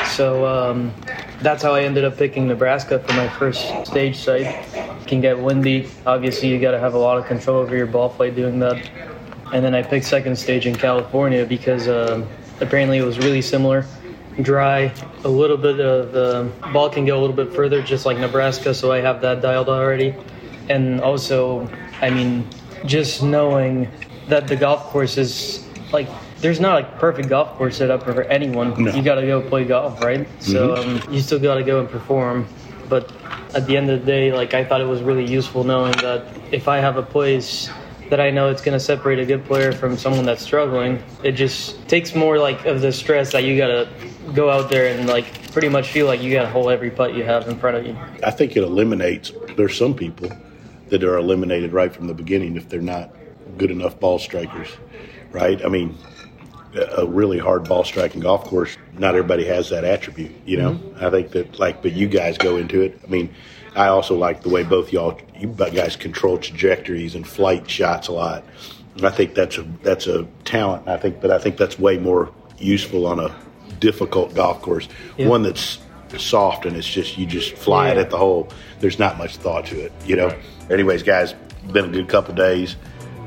So 0.08 0.46
um, 0.46 0.94
that's 1.42 1.62
how 1.62 1.76
I 1.76 1.84
ended 1.84 2.06
up 2.06 2.18
picking 2.18 2.48
Nebraska 2.48 3.00
for 3.00 3.14
my 3.14 3.28
first 3.28 3.86
stage 3.86 4.16
site. 4.18 4.48
It 4.74 5.08
can 5.08 5.20
get 5.20 5.38
windy. 5.38 5.90
Obviously, 6.06 6.48
you 6.48 6.60
got 6.60 6.72
to 6.72 6.80
have 6.80 6.94
a 6.94 6.98
lot 6.98 7.18
of 7.18 7.26
control 7.26 7.58
over 7.58 7.76
your 7.76 7.86
ball 7.86 8.10
flight 8.10 8.36
doing 8.36 8.60
that. 8.60 8.90
And 9.54 9.64
then 9.64 9.76
I 9.76 9.84
picked 9.84 10.06
second 10.06 10.38
stage 10.38 10.66
in 10.66 10.76
California 10.76 11.46
because 11.46 11.88
um, 11.88 12.28
apparently 12.62 12.98
it 12.98 13.04
was 13.04 13.20
really 13.20 13.42
similar. 13.42 13.86
Dry, 14.42 14.94
a 15.24 15.30
little 15.30 15.58
bit 15.58 15.80
of 15.80 16.12
the 16.12 16.52
uh, 16.62 16.74
ball 16.74 16.90
can 16.90 17.06
go 17.06 17.18
a 17.18 17.22
little 17.22 17.36
bit 17.36 17.54
further, 17.54 17.82
just 17.82 18.06
like 18.06 18.18
Nebraska. 18.18 18.74
So 18.74 18.92
I 18.92 19.02
have 19.02 19.22
that 19.22 19.42
dialed 19.42 19.70
already. 19.70 20.16
And 20.70 21.02
also, 21.02 21.70
I 22.02 22.10
mean, 22.10 22.48
just 22.86 23.22
knowing 23.22 23.90
that 24.28 24.48
the 24.48 24.56
golf 24.56 24.84
course 24.86 25.18
is 25.18 25.66
like 25.92 26.10
there's 26.40 26.60
not 26.60 26.82
a 26.82 26.86
perfect 26.98 27.30
golf 27.30 27.58
course 27.58 27.78
set 27.78 27.90
up 27.90 28.04
for 28.04 28.24
anyone. 28.24 28.84
No. 28.84 28.94
You 28.94 29.02
got 29.02 29.16
to 29.16 29.26
go 29.26 29.42
play 29.42 29.66
golf, 29.66 30.02
right? 30.04 30.28
So 30.40 30.76
mm-hmm. 30.76 31.08
um, 31.08 31.14
you 31.14 31.22
still 31.22 31.40
got 31.40 31.56
to 31.56 31.64
go 31.64 31.80
and 31.80 31.90
perform. 31.90 32.48
But 32.90 33.12
at 33.56 33.66
the 33.66 33.78
end 33.78 33.90
of 33.90 34.02
the 34.02 34.06
day, 34.06 34.32
like 34.32 34.54
I 34.54 34.64
thought 34.64 34.82
it 34.82 34.88
was 34.88 35.02
really 35.02 35.26
useful 35.26 35.64
knowing 35.64 35.94
that 35.94 36.26
if 36.52 36.68
I 36.68 36.78
have 36.78 36.98
a 36.98 37.04
place 37.04 37.70
that 38.10 38.20
I 38.20 38.30
know 38.30 38.50
it's 38.50 38.62
going 38.62 38.78
to 38.78 38.80
separate 38.80 39.18
a 39.18 39.26
good 39.26 39.46
player 39.46 39.72
from 39.72 39.98
someone 39.98 40.26
that's 40.26 40.44
struggling, 40.44 41.02
it 41.24 41.32
just 41.32 41.88
takes 41.88 42.14
more 42.14 42.38
like 42.38 42.66
of 42.66 42.82
the 42.82 42.92
stress 42.92 43.32
that 43.32 43.44
you 43.44 43.58
got 43.58 43.68
to 43.68 43.90
go 44.34 44.50
out 44.50 44.70
there 44.70 44.96
and 44.96 45.08
like 45.08 45.52
pretty 45.52 45.70
much 45.70 45.88
feel 45.88 46.06
like 46.06 46.22
you 46.22 46.32
got 46.32 46.44
to 46.44 46.50
hold 46.50 46.70
every 46.72 46.92
putt 46.92 47.16
you 47.16 47.24
have 47.24 47.48
in 47.48 47.58
front 47.58 47.78
of 47.78 47.88
you. 47.88 47.98
I 48.24 48.32
think 48.32 48.56
it 48.56 48.64
eliminates. 48.64 49.32
There's 49.56 49.76
some 49.76 49.96
people 49.96 50.30
that 50.90 51.04
are 51.04 51.18
eliminated 51.18 51.74
right 51.74 51.92
from 51.92 52.08
the 52.08 52.14
beginning 52.14 52.56
if 52.58 52.70
they're 52.70 52.82
not 52.82 53.12
good 53.58 53.72
enough 53.72 54.00
ball 54.00 54.20
strikers, 54.20 54.70
right? 55.32 55.64
I 55.66 55.70
mean, 55.70 55.98
a 56.76 57.06
really 57.06 57.38
hard 57.38 57.68
ball 57.68 57.84
striking 57.84 58.22
golf 58.22 58.44
course, 58.46 58.78
not 58.94 59.16
everybody 59.16 59.46
has 59.46 59.70
that 59.70 59.84
attribute. 59.84 60.32
You 60.46 60.58
know, 60.58 60.72
mm-hmm. 60.72 61.06
I 61.06 61.10
think 61.10 61.32
that 61.32 61.60
like, 61.60 61.82
but 61.82 61.94
you 61.94 62.08
guys 62.08 62.38
go 62.38 62.58
into 62.58 62.82
it. 62.82 63.00
I 63.04 63.08
mean, 63.08 63.34
I 63.76 63.88
also 63.88 64.16
like 64.18 64.42
the 64.42 64.50
way 64.50 64.64
both 64.64 64.92
y'all, 64.92 65.20
you 65.38 65.48
guys 65.48 65.96
control 65.96 66.38
trajectories 66.38 67.16
and 67.16 67.28
flight 67.28 67.70
shots 67.70 68.08
a 68.08 68.14
lot. 68.14 68.44
I 69.04 69.10
think 69.10 69.36
that's 69.36 69.58
a 69.58 69.64
that's 69.84 70.08
a 70.08 70.26
talent. 70.46 70.88
I 70.88 70.98
think, 70.98 71.22
but 71.22 71.32
I 71.32 71.38
think 71.38 71.58
that's 71.58 71.78
way 71.78 71.98
more 71.98 72.32
useful 72.58 73.06
on 73.06 73.20
a 73.20 73.36
difficult 73.80 74.34
golf 74.34 74.62
course, 74.62 74.88
yeah. 75.18 75.28
one 75.28 75.44
that's 75.44 75.80
soft 76.18 76.66
and 76.66 76.78
it's 76.78 76.88
just 76.88 77.18
you 77.18 77.26
just 77.26 77.54
fly 77.56 77.88
yeah. 77.88 77.94
it 77.94 77.98
at 77.98 78.10
the 78.10 78.18
hole. 78.18 78.50
There's 78.80 79.00
not 79.00 79.18
much 79.18 79.36
thought 79.38 79.66
to 79.68 79.80
it, 79.80 79.92
you 80.06 80.16
know. 80.16 80.38
Anyways, 80.70 81.04
guys, 81.04 81.34
been 81.72 81.86
a 81.86 81.90
good 81.90 82.08
couple 82.08 82.34
days. 82.34 82.78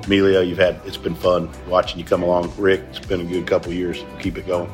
Emilio, 0.08 0.40
you've 0.40 0.56
had 0.56 0.80
it's 0.86 0.96
been 0.96 1.14
fun 1.14 1.50
watching 1.68 1.98
you 1.98 2.04
come 2.04 2.22
along. 2.22 2.50
Rick, 2.56 2.80
it's 2.88 2.98
been 2.98 3.20
a 3.20 3.24
good 3.24 3.46
couple 3.46 3.74
years. 3.74 4.02
Keep 4.20 4.38
it 4.38 4.46
going. 4.46 4.70